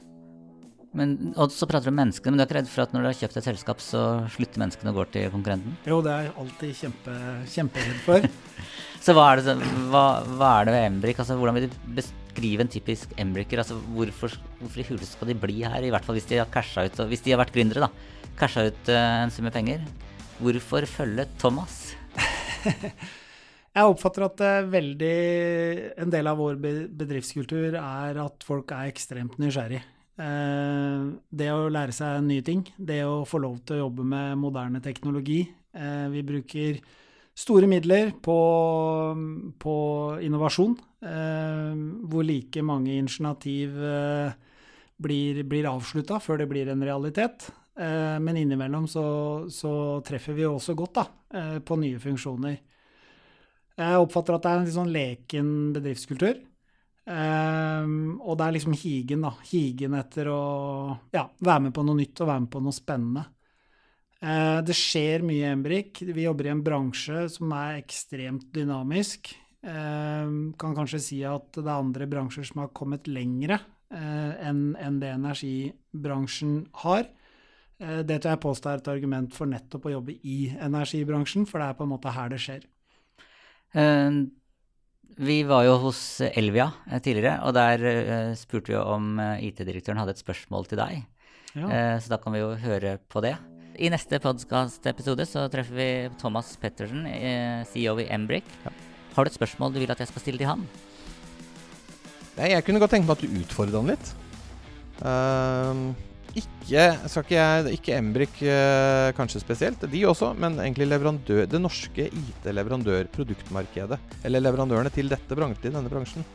Men, 0.96 1.16
og 1.37 1.52
så 1.52 1.66
prater 1.68 1.90
du 1.90 1.92
om 1.92 1.98
menneskene, 2.00 2.32
men 2.32 2.40
du 2.40 2.42
er 2.42 2.48
ikke 2.48 2.56
redd 2.56 2.68
for 2.72 2.87
at 2.87 2.92
når 2.94 3.02
du 3.04 3.09
har 3.11 3.16
kjøpt 3.18 3.35
et 3.37 3.46
selskap, 3.50 3.82
så 3.85 4.02
slutter 4.32 4.62
menneskene 4.62 4.92
å 4.92 4.96
gå 4.96 5.04
til 5.12 5.32
konkurrenten? 5.32 5.74
Jo, 5.85 5.98
det 6.04 6.12
er 6.12 6.22
jeg 6.24 6.37
alltid 6.42 6.78
kjempe, 6.78 7.16
kjemperedd 7.52 7.98
for. 8.06 8.28
så 9.04 9.16
hva 9.16 9.26
er, 9.35 9.42
det, 9.44 9.56
hva, 9.92 10.04
hva 10.30 10.52
er, 10.54 10.68
det, 10.68 10.76
ved 10.76 10.87
Embrik? 10.88 11.20
Altså, 11.20 11.37
hvordan 11.37 11.59
vil 11.59 11.66
du 11.68 11.74
beskrive 11.98 12.64
en 12.64 12.72
typisk 12.72 13.12
Embriker? 13.20 13.61
Altså, 13.61 13.76
hvorfor, 13.92 14.38
hvorfor 14.62 14.80
i 14.80 14.87
huleste 14.88 15.18
skal 15.18 15.32
de 15.32 15.37
bli 15.42 15.59
her? 15.66 15.85
I 15.85 15.92
hvert 15.92 16.06
fall 16.06 16.16
hvis 16.16 16.30
de 16.30 16.40
har 16.40 16.48
casha 16.54 16.87
ut, 16.88 17.02
hvis 17.12 17.24
de 17.26 17.35
har 17.35 17.42
vært 17.42 17.52
gründere, 17.56 17.90
da. 17.90 18.32
Casha 18.40 18.64
ut 18.70 18.88
uh, 18.88 19.02
en 19.26 19.35
sum 19.35 19.44
med 19.48 19.52
penger. 19.56 19.85
Hvorfor 20.40 20.87
følge 20.88 21.28
Thomas? 21.42 21.90
Jeg 23.76 23.85
oppfatter 23.92 24.24
at 24.24 24.40
veldig, 24.72 25.16
en 26.00 26.12
del 26.14 26.30
av 26.30 26.40
vår 26.40 26.56
bedriftskultur 26.96 27.76
er 27.76 28.22
at 28.22 28.48
folk 28.48 28.72
er 28.72 28.88
ekstremt 28.88 29.37
nysgjerrig. 29.37 29.82
Eh, 30.16 31.00
det 31.29 31.48
å 31.52 31.68
lære 31.68 31.92
seg 31.92 32.22
nye 32.24 32.44
ting, 32.44 32.62
det 32.81 33.02
å 33.05 33.24
få 33.29 33.40
lov 33.42 33.59
til 33.68 33.76
å 33.76 33.83
jobbe 33.85 34.07
med 34.09 34.38
moderne 34.40 34.81
teknologi. 34.85 35.42
Eh, 35.76 36.07
vi 36.12 36.22
bruker 36.24 36.79
store 37.37 37.68
midler 37.68 38.14
på, 38.24 38.38
på 39.61 39.76
innovasjon, 40.24 40.72
eh, 41.05 41.76
hvor 42.09 42.24
like 42.24 42.64
mange 42.64 42.96
initiativ 42.96 43.76
blir, 44.96 45.42
blir 45.44 45.68
avslutta 45.68 46.20
før 46.24 46.40
det 46.40 46.50
blir 46.50 46.72
en 46.72 46.85
realitet. 46.85 47.50
Men 47.76 48.38
innimellom 48.40 48.87
så, 48.88 49.02
så 49.52 49.70
treffer 50.00 50.33
vi 50.33 50.46
også 50.48 50.72
godt 50.72 50.94
da, 50.96 51.02
på 51.61 51.76
nye 51.76 51.98
funksjoner. 52.00 52.55
Jeg 53.76 53.98
oppfatter 54.00 54.33
at 54.33 54.46
det 54.46 54.48
er 54.48 54.57
en 54.57 54.64
litt 54.64 54.76
sånn 54.79 54.94
leken 54.94 55.50
bedriftskultur. 55.74 56.38
Um, 57.07 58.16
og 58.19 58.35
det 58.35 58.47
er 58.49 58.55
liksom 58.57 58.75
higen, 58.75 59.23
da. 59.23 59.31
Higen 59.47 59.95
etter 59.95 60.27
å 60.33 60.42
ja, 61.14 61.23
være 61.38 61.69
med 61.69 61.75
på 61.77 61.85
noe 61.87 62.01
nytt 62.01 62.23
og 62.23 62.31
være 62.33 62.42
med 62.42 62.51
på 62.51 62.62
noe 62.64 62.75
spennende. 62.75 63.23
Uh, 64.19 64.59
det 64.66 64.75
skjer 64.75 65.23
mye 65.27 65.45
i 65.45 65.53
Embrik. 65.53 66.01
Vi 66.03 66.25
jobber 66.25 66.49
i 66.49 66.55
en 66.55 66.64
bransje 66.66 67.29
som 67.37 67.53
er 67.55 67.79
ekstremt 67.79 68.49
dynamisk. 68.55 69.31
Uh, 69.62 70.51
kan 70.59 70.75
kanskje 70.75 71.03
si 71.05 71.21
at 71.27 71.53
det 71.55 71.66
er 71.66 71.77
andre 71.77 72.09
bransjer 72.11 72.49
som 72.49 72.64
har 72.64 72.75
kommet 72.75 73.07
lengre 73.11 73.61
uh, 73.61 74.33
enn 74.42 74.73
en 74.83 74.99
det 75.03 75.12
energibransjen 75.14 76.57
har. 76.83 77.07
Uh, 77.79 78.01
det 78.03 78.19
tror 78.19 78.35
jeg 78.35 78.42
påstår 78.49 78.73
er 78.73 78.83
et 78.83 78.90
argument 78.97 79.37
for 79.37 79.53
nettopp 79.53 79.87
å 79.87 79.95
jobbe 79.95 80.19
i 80.27 80.40
energibransjen, 80.59 81.47
for 81.47 81.62
det 81.62 81.71
er 81.71 81.79
på 81.79 81.87
en 81.87 81.95
måte 81.95 82.16
her 82.19 82.35
det 82.35 82.42
skjer. 82.42 82.66
Uh, 83.77 84.27
vi 85.16 85.40
var 85.48 85.64
jo 85.64 85.76
hos 85.87 86.20
Elvia 86.20 86.68
eh, 86.90 87.00
tidligere, 87.00 87.38
og 87.46 87.55
der 87.57 87.85
uh, 87.87 88.33
spurte 88.37 88.74
vi 88.74 88.79
om 88.81 89.14
uh, 89.16 89.38
IT-direktøren 89.40 90.00
hadde 90.02 90.12
et 90.16 90.20
spørsmål 90.20 90.68
til 90.68 90.81
deg. 90.83 91.05
Ja. 91.57 91.96
Så 92.05 92.11
da 92.12 92.18
kan 92.20 92.35
vi 92.35 92.42
jo 92.42 92.50
høre 92.61 92.98
på 93.09 93.22
det. 93.24 93.31
I 93.81 93.88
neste 93.88 94.18
podkast-episode 94.20 95.24
så 95.24 95.46
treffer 95.48 95.79
vi 95.79 95.87
Thomas 96.20 96.50
Pettersen, 96.61 97.07
CEO 97.70 97.94
i 98.02 98.05
Embrik. 98.12 98.44
Ja. 98.66 98.74
Har 99.14 99.24
du 99.24 99.31
et 99.33 99.38
spørsmål 99.38 99.72
du 99.72 99.79
vil 99.81 99.94
at 99.94 100.02
jeg 100.05 100.11
skal 100.11 100.20
stille 100.20 100.42
til 100.42 100.50
han? 100.50 100.66
Nei, 102.37 102.50
jeg 102.52 102.66
kunne 102.66 102.83
godt 102.83 102.92
tenke 102.92 103.09
meg 103.09 103.16
at 103.16 103.24
du 103.24 103.40
utfordrer 103.40 103.81
han 103.81 103.88
litt. 103.94 104.12
Uh, 105.00 105.96
ikke, 106.37 106.83
skal 107.09 107.25
ikke, 107.25 107.37
jeg, 107.37 107.75
ikke 107.79 107.96
Embrik 107.96 108.40
eh, 108.44 109.11
kanskje 109.16 109.40
spesielt, 109.42 109.85
de 109.90 110.03
også, 110.09 110.33
men 110.37 110.59
egentlig 110.61 110.88
det 111.49 111.61
norske 111.61 112.09
IT-leverandørproduktmarkedet. 112.11 113.99
Eller 114.27 114.44
leverandørene 114.44 114.92
til 114.92 115.09
dette 115.09 115.38
bransjen, 115.38 115.72
denne 115.72 115.92
bransjen. 115.92 116.27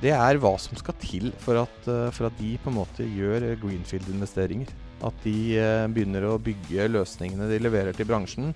Det 0.00 0.14
er 0.16 0.38
hva 0.40 0.54
som 0.56 0.78
skal 0.80 0.96
til 1.02 1.32
for 1.42 1.60
at, 1.60 1.88
eh, 1.90 2.10
for 2.14 2.30
at 2.30 2.38
de 2.38 2.54
på 2.62 2.70
en 2.70 2.78
måte 2.78 3.04
gjør 3.04 3.50
greenfield-investeringer. 3.60 4.70
At 5.06 5.16
de 5.24 5.36
eh, 5.58 5.86
begynner 5.90 6.28
å 6.30 6.40
bygge 6.40 6.90
løsningene 6.92 7.50
de 7.50 7.60
leverer 7.62 7.96
til 7.96 8.08
bransjen 8.10 8.54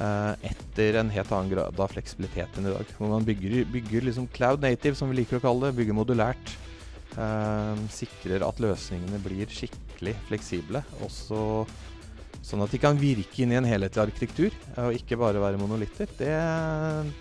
etter 0.00 0.96
en 0.96 1.08
helt 1.12 1.32
annen 1.34 1.50
grad 1.50 1.80
av 1.82 1.90
fleksibilitet 1.90 2.54
enn 2.56 2.68
i 2.70 2.72
dag. 2.72 2.92
Hvor 2.96 3.10
man 3.10 3.24
bygger, 3.26 3.64
bygger 3.74 4.06
liksom 4.06 4.28
cloud 4.32 4.62
native, 4.62 4.94
som 4.96 5.10
vi 5.10 5.18
liker 5.18 5.40
å 5.40 5.42
kalle 5.42 5.66
det. 5.66 5.76
Bygger 5.80 5.96
modulært. 5.98 6.52
Uh, 7.18 7.74
sikrer 7.90 8.44
at 8.46 8.60
løsningene 8.62 9.18
blir 9.24 9.50
skikkelig 9.50 10.14
fleksible. 10.28 10.82
Også 11.02 11.40
sånn 12.46 12.62
at 12.64 12.70
de 12.72 12.78
kan 12.80 12.98
virke 13.00 13.42
inn 13.42 13.50
i 13.52 13.58
en 13.58 13.66
helhetlig 13.66 14.04
arkitektur, 14.04 14.54
uh, 14.76 14.86
og 14.88 14.98
ikke 14.98 15.18
bare 15.20 15.42
være 15.42 15.60
monolitter. 15.60 16.10
Det 16.20 16.30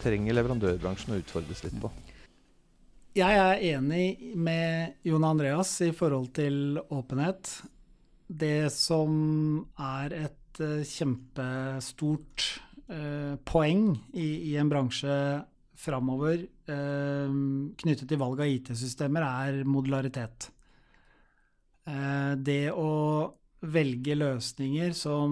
trenger 0.03 0.37
leverandørbransjen 0.37 1.15
å 1.15 1.19
utfordres 1.23 1.65
litt 1.65 1.79
på. 1.81 1.91
Jeg 3.17 3.39
er 3.41 3.63
enig 3.73 4.35
med 4.37 5.01
Jon 5.07 5.25
Andreas 5.25 5.73
i 5.81 5.89
forhold 5.97 6.29
til 6.37 6.77
åpenhet. 6.93 7.49
Det 8.29 8.69
som 8.69 9.63
er 9.73 10.13
et 10.27 10.61
uh, 10.61 10.85
kjempestort 10.85 12.45
uh, 12.93 13.33
poeng 13.49 13.95
i, 14.13 14.51
i, 14.51 14.57
en 14.61 14.69
bransje 14.69 15.15
framover 15.79 16.43
eh, 16.43 17.35
knyttet 17.83 18.07
til 18.09 18.21
valg 18.21 18.43
av 18.43 18.51
IT-systemer, 18.51 19.25
er 19.25 19.63
modularitet. 19.67 20.51
det 22.37 22.69
å 22.69 22.89
velge 23.65 24.13
løsninger 24.13 24.91
som 24.93 25.31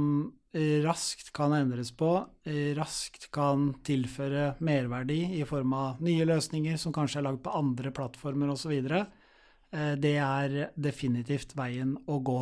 raskt 0.81 1.29
kan 1.35 1.53
endres 1.53 1.91
på, 1.93 2.09
raskt 2.79 3.27
kan 3.35 3.67
tilføre 3.85 4.55
merverdi 4.65 5.19
i 5.37 5.43
form 5.45 5.75
av 5.77 6.01
nye 6.01 6.25
løsninger 6.25 6.79
som 6.81 6.95
kanskje 6.95 7.19
er 7.19 7.27
lagd 7.27 7.43
på 7.45 7.53
andre 7.59 7.91
plattformer 7.93 8.55
osv., 8.55 8.73
det 10.01 10.15
er 10.23 10.57
definitivt 10.73 11.53
veien 11.59 11.93
å 12.09 12.17
gå. 12.25 12.41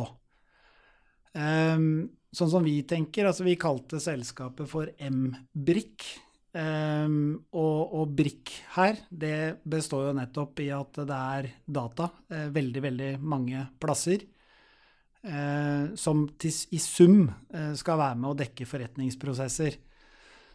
Um, 1.36 2.08
sånn 2.32 2.50
som 2.50 2.64
vi 2.64 2.78
tenker, 2.88 3.28
altså 3.28 3.44
vi 3.44 3.58
kalte 3.60 4.00
selskapet 4.02 4.68
for 4.70 4.88
M-Brikk. 4.96 6.06
Um, 6.56 7.34
og, 7.52 7.80
og 7.98 8.12
Brikk 8.16 8.52
her, 8.76 9.02
det 9.10 9.58
består 9.68 10.06
jo 10.06 10.14
nettopp 10.16 10.62
i 10.64 10.70
at 10.72 11.02
det 11.04 11.16
er 11.16 11.48
data 11.68 12.06
uh, 12.08 12.46
veldig, 12.54 12.82
veldig 12.86 13.10
mange 13.20 13.66
plasser. 13.82 14.24
Uh, 15.26 15.92
som 15.98 16.22
til, 16.38 16.54
i 16.72 16.80
sum 16.80 17.26
uh, 17.26 17.74
skal 17.76 18.00
være 18.00 18.20
med 18.22 18.30
å 18.30 18.38
dekke 18.40 18.68
forretningsprosesser. 18.70 19.76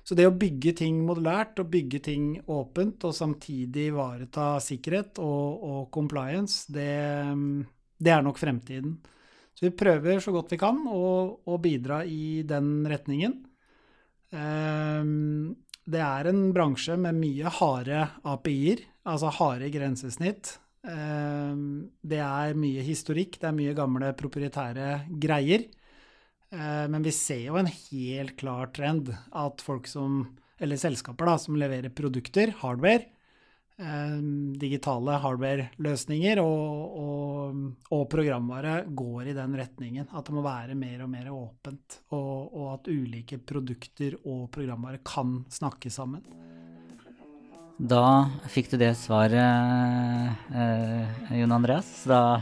Så 0.01 0.17
det 0.17 0.25
å 0.25 0.33
bygge 0.33 0.73
ting 0.79 1.03
modulært 1.05 1.59
og 1.61 1.69
bygge 1.69 2.01
ting 2.07 2.33
åpent, 2.49 3.03
og 3.05 3.13
samtidig 3.13 3.91
ivareta 3.91 4.55
sikkerhet 4.63 5.21
og, 5.21 5.61
og 5.61 5.81
compliance, 5.93 6.65
det, 6.73 6.89
det 8.01 8.15
er 8.15 8.25
nok 8.25 8.41
fremtiden. 8.41 8.97
Så 9.53 9.67
vi 9.67 9.75
prøver 9.77 10.23
så 10.23 10.33
godt 10.33 10.55
vi 10.55 10.61
kan 10.63 10.81
å, 10.89 11.03
å 11.45 11.61
bidra 11.61 12.01
i 12.09 12.41
den 12.47 12.79
retningen. 12.89 13.37
Um, 14.31 15.51
det 15.89 16.01
er 16.03 16.29
en 16.29 16.49
bransje 16.53 16.95
med 16.99 17.17
mye 17.17 17.51
harde 17.57 18.03
API-er, 18.27 18.83
altså 19.09 19.31
harde 19.33 19.69
grensesnitt. 19.73 20.55
Um, 20.85 21.91
det 22.01 22.21
er 22.21 22.57
mye 22.57 22.83
historikk, 22.85 23.37
det 23.41 23.49
er 23.49 23.57
mye 23.57 23.77
gamle 23.77 24.11
proprietære 24.17 25.05
greier. 25.21 25.65
Uh, 26.51 26.85
men 26.91 27.05
vi 27.05 27.13
ser 27.15 27.47
jo 27.47 27.57
en 27.59 27.69
helt 27.69 28.35
klar 28.39 28.71
trend 28.75 29.09
at 29.13 29.63
folk 29.65 29.89
som, 29.89 30.23
eller 30.61 30.81
selskaper 30.81 31.29
da, 31.31 31.37
som 31.41 31.57
leverer 31.57 31.93
produkter, 31.93 32.53
hardware, 32.61 33.07
digitale 34.61 35.17
hardware-løsninger 35.23 36.41
og, 36.43 36.97
og, 37.01 37.61
og, 37.89 38.03
programvare 38.11 38.81
går 38.87 39.31
i 39.31 39.35
den 39.37 39.57
retningen. 39.57 40.07
At 40.13 40.27
det 40.27 40.35
må 40.35 40.43
være 40.45 40.77
mer 40.77 41.03
og 41.05 41.11
mer 41.11 41.31
åpent, 41.33 41.99
og, 42.13 42.53
og 42.53 42.71
at 42.75 42.89
ulike 42.91 43.41
produkter 43.41 44.17
og 44.21 44.47
programvare 44.53 45.01
kan 45.05 45.41
snakke 45.51 45.91
sammen. 45.93 46.23
Da 47.81 48.29
fikk 48.53 48.69
du 48.73 48.77
det 48.77 48.93
svaret, 48.99 50.51
eh, 50.53 51.37
Jon 51.39 51.55
Andreas. 51.55 51.89
Da, 52.05 52.41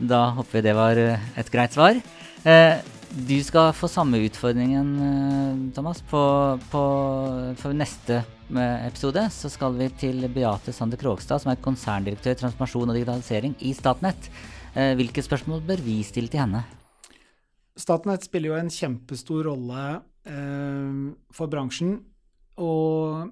da 0.00 0.22
håper 0.38 0.56
vi 0.56 0.64
det 0.64 0.78
var 0.78 1.02
et 1.02 1.52
greit 1.52 1.76
svar. 1.76 2.00
Eh, 2.48 2.78
du 3.08 3.38
skal 3.44 3.70
få 3.76 3.88
samme 3.88 4.20
utfordringen, 4.26 4.88
eh, 5.00 5.60
Thomas, 5.76 6.02
på, 6.10 6.20
på, 6.70 6.82
for 7.56 7.76
neste 7.76 8.22
episode 8.56 9.26
så 9.32 9.50
skal 9.52 9.74
vi 9.76 9.88
til 10.00 10.24
Beate 10.32 10.72
Sander 10.72 11.00
Krogstad, 11.00 11.42
som 11.42 11.52
er 11.52 11.60
konserndirektør 11.64 12.36
i 12.36 12.40
transformasjon 12.42 12.88
og 12.88 12.96
digitalisering 12.96 13.56
i 13.60 13.74
Statnett. 13.76 14.30
Eh, 14.74 14.94
hvilke 14.96 15.24
spørsmål 15.24 15.64
bør 15.68 15.82
vi 15.84 16.02
stille 16.06 16.30
til 16.32 16.42
henne? 16.42 16.64
Statnett 17.78 18.26
spiller 18.26 18.52
jo 18.52 18.60
en 18.60 18.72
kjempestor 18.72 19.48
rolle 19.50 19.84
eh, 20.28 21.14
for 21.34 21.50
bransjen. 21.52 21.98
Og 22.58 23.30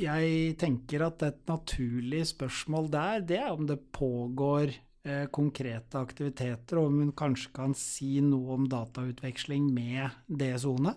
jeg 0.00 0.56
tenker 0.58 1.06
at 1.06 1.22
et 1.22 1.42
naturlig 1.50 2.24
spørsmål 2.32 2.90
der, 2.90 3.22
det 3.26 3.38
er 3.42 3.52
om 3.52 3.66
det 3.68 3.78
pågår 3.94 4.72
eh, 4.72 4.93
konkrete 5.34 6.00
aktiviteter, 6.00 6.78
og 6.80 6.86
om 6.88 7.00
hun 7.02 7.10
kanskje 7.12 7.50
kan 7.52 7.74
si 7.76 8.22
noe 8.24 8.54
om 8.56 8.68
datautveksling 8.72 9.66
med 9.76 10.14
DSO-ene. 10.24 10.94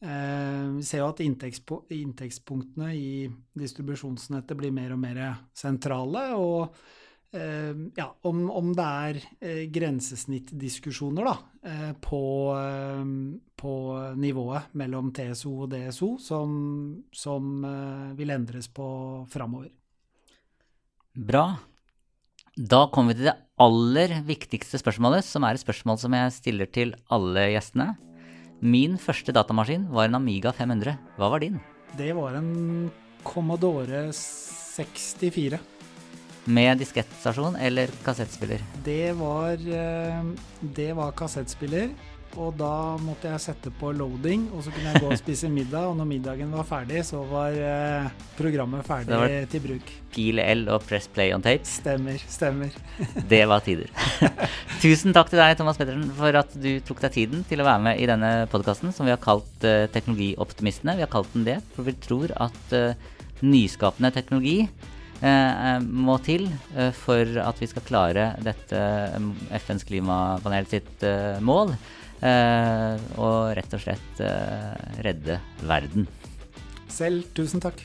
Eh, 0.00 0.68
vi 0.78 0.84
ser 0.84 1.02
jo 1.02 1.10
at 1.10 1.20
inntektspunktene 1.20 2.88
i 2.96 3.26
distribusjonsnettet 3.60 4.56
blir 4.56 4.72
mer 4.72 4.94
og 4.94 5.02
mer 5.02 5.20
sentrale. 5.56 6.22
Og 6.40 6.72
eh, 7.36 7.76
ja, 7.98 8.06
om, 8.28 8.46
om 8.48 8.70
det 8.76 8.86
er 8.86 9.20
eh, 9.40 9.64
grensesnittdiskusjoner 9.72 11.28
da, 11.28 11.36
på, 12.00 12.22
på, 13.60 13.74
nivået 14.16 14.72
mellom 14.80 15.10
TSO 15.12 15.52
og 15.66 15.74
DSO 15.74 16.14
som, 16.24 16.54
som 17.12 17.66
vil 18.16 18.32
endres 18.32 18.70
på 18.72 18.86
framover. 19.28 19.68
Bra. 21.12 21.44
Da 22.60 22.82
kommer 22.92 23.14
vi 23.14 23.22
til 23.22 23.30
det 23.30 23.38
aller 23.64 24.12
viktigste 24.28 24.76
spørsmålet, 24.82 25.24
som 25.24 25.46
er 25.48 25.56
et 25.56 25.62
spørsmål 25.62 25.96
som 26.02 26.12
jeg 26.12 26.32
stiller 26.34 26.68
til 26.68 26.90
alle 27.08 27.46
gjestene. 27.54 27.94
Min 28.60 28.98
første 29.00 29.32
datamaskin 29.32 29.86
var 29.88 30.10
en 30.10 30.18
Amiga 30.18 30.52
500. 30.52 30.92
Hva 31.16 31.30
var 31.32 31.40
din? 31.40 31.56
Det 31.96 32.10
var 32.12 32.36
en 32.36 32.90
Commodore 33.24 34.10
64. 34.12 35.56
Med 36.52 36.82
diskettstasjon 36.82 37.56
eller 37.56 37.88
kassettspiller? 38.04 38.60
Det 38.84 39.16
var, 39.16 39.56
eh, 39.56 40.20
det 40.60 40.92
var 40.96 41.16
kassettspiller. 41.16 41.88
Og 42.38 42.54
da 42.54 42.94
måtte 43.02 43.26
jeg 43.26 43.42
sette 43.42 43.72
på 43.74 43.90
loading, 43.96 44.44
og 44.54 44.62
så 44.62 44.70
kunne 44.70 44.92
jeg 44.92 45.02
gå 45.02 45.08
og 45.10 45.18
spise 45.18 45.48
middag. 45.58 45.88
Og 45.90 45.96
når 45.98 46.06
middagen 46.12 46.52
var 46.54 46.68
ferdig, 46.68 47.02
så 47.08 47.24
var 47.26 47.56
eh, 47.56 48.10
programmet 48.38 48.86
ferdig 48.86 49.18
var 49.18 49.34
til 49.50 49.64
bruk. 49.64 49.90
Pil 50.14 50.42
L 50.42 50.62
og 50.70 50.84
press 50.86 51.08
play 51.10 51.34
on 51.34 51.42
tape? 51.42 51.66
Stemmer. 51.66 52.22
Stemmer. 52.30 52.76
det 53.32 53.42
var 53.50 53.64
tider. 53.66 53.90
Tusen 54.84 55.16
takk 55.16 55.32
til 55.32 55.42
deg, 55.42 55.56
Thomas 55.58 55.80
Pettersen, 55.80 56.06
for 56.18 56.40
at 56.42 56.54
du 56.54 56.70
tok 56.86 57.02
deg 57.06 57.16
tiden 57.18 57.42
til 57.50 57.62
å 57.62 57.66
være 57.66 57.84
med 57.88 58.02
i 58.02 58.06
denne 58.10 58.32
podkasten 58.52 58.94
som 58.94 59.08
vi 59.08 59.14
har 59.14 59.22
kalt 59.22 59.66
uh, 59.66 59.90
Teknologioptimistene. 59.90 60.96
Vi 61.00 61.06
har 61.06 61.10
kalt 61.10 61.34
den 61.34 61.48
det, 61.48 61.58
for 61.74 61.88
vi 61.88 61.98
tror 61.98 62.34
at 62.38 62.74
uh, 62.76 62.94
nyskapende 63.42 64.14
teknologi 64.14 64.62
må 65.20 66.14
til 66.24 66.46
for 66.96 67.28
at 67.42 67.58
vi 67.60 67.66
skal 67.68 67.84
klare 67.84 68.22
dette 68.40 68.78
FNs 69.52 69.84
klimapanel 69.84 70.64
sitt 70.70 71.04
mål. 71.44 71.74
Eh, 72.20 73.06
og 73.16 73.54
rett 73.56 73.76
og 73.76 73.80
slett 73.80 74.20
eh, 74.24 75.00
redde 75.06 75.40
verden. 75.64 76.04
Selv 76.90 77.24
tusen 77.36 77.62
takk. 77.62 77.80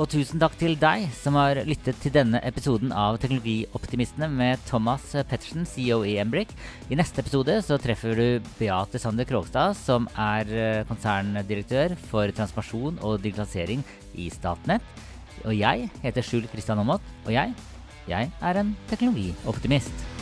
Og 0.00 0.08
tusen 0.08 0.40
takk 0.40 0.54
til 0.56 0.72
deg 0.80 1.04
som 1.12 1.36
har 1.36 1.58
lyttet 1.68 1.98
til 2.00 2.14
denne 2.14 2.40
episoden 2.48 2.94
av 2.96 3.18
Teknologioptimistene 3.20 4.28
med 4.32 4.62
Thomas 4.64 5.04
Pettersen, 5.28 5.66
CEO 5.68 6.00
i 6.08 6.14
Embrik. 6.20 6.54
I 6.88 6.96
neste 6.96 7.20
episode 7.20 7.58
så 7.64 7.76
treffer 7.80 8.16
du 8.16 8.52
Beate 8.56 9.00
Sander 9.00 9.28
Krogstad, 9.28 9.76
som 9.76 10.08
er 10.16 10.48
eh, 10.48 10.84
konserndirektør 10.88 11.96
for 12.08 12.32
transformasjon 12.32 13.02
og 13.04 13.20
digitalisering 13.24 13.84
i 14.16 14.30
Statnett. 14.32 14.84
Og 15.44 15.56
jeg 15.56 15.90
heter 16.00 16.24
Skjul 16.24 16.48
Kristian 16.48 16.80
Aamodt, 16.80 17.04
og 17.26 17.32
jeg, 17.36 17.52
jeg 18.08 18.32
er 18.32 18.60
en 18.60 18.76
teknologioptimist. 18.88 20.21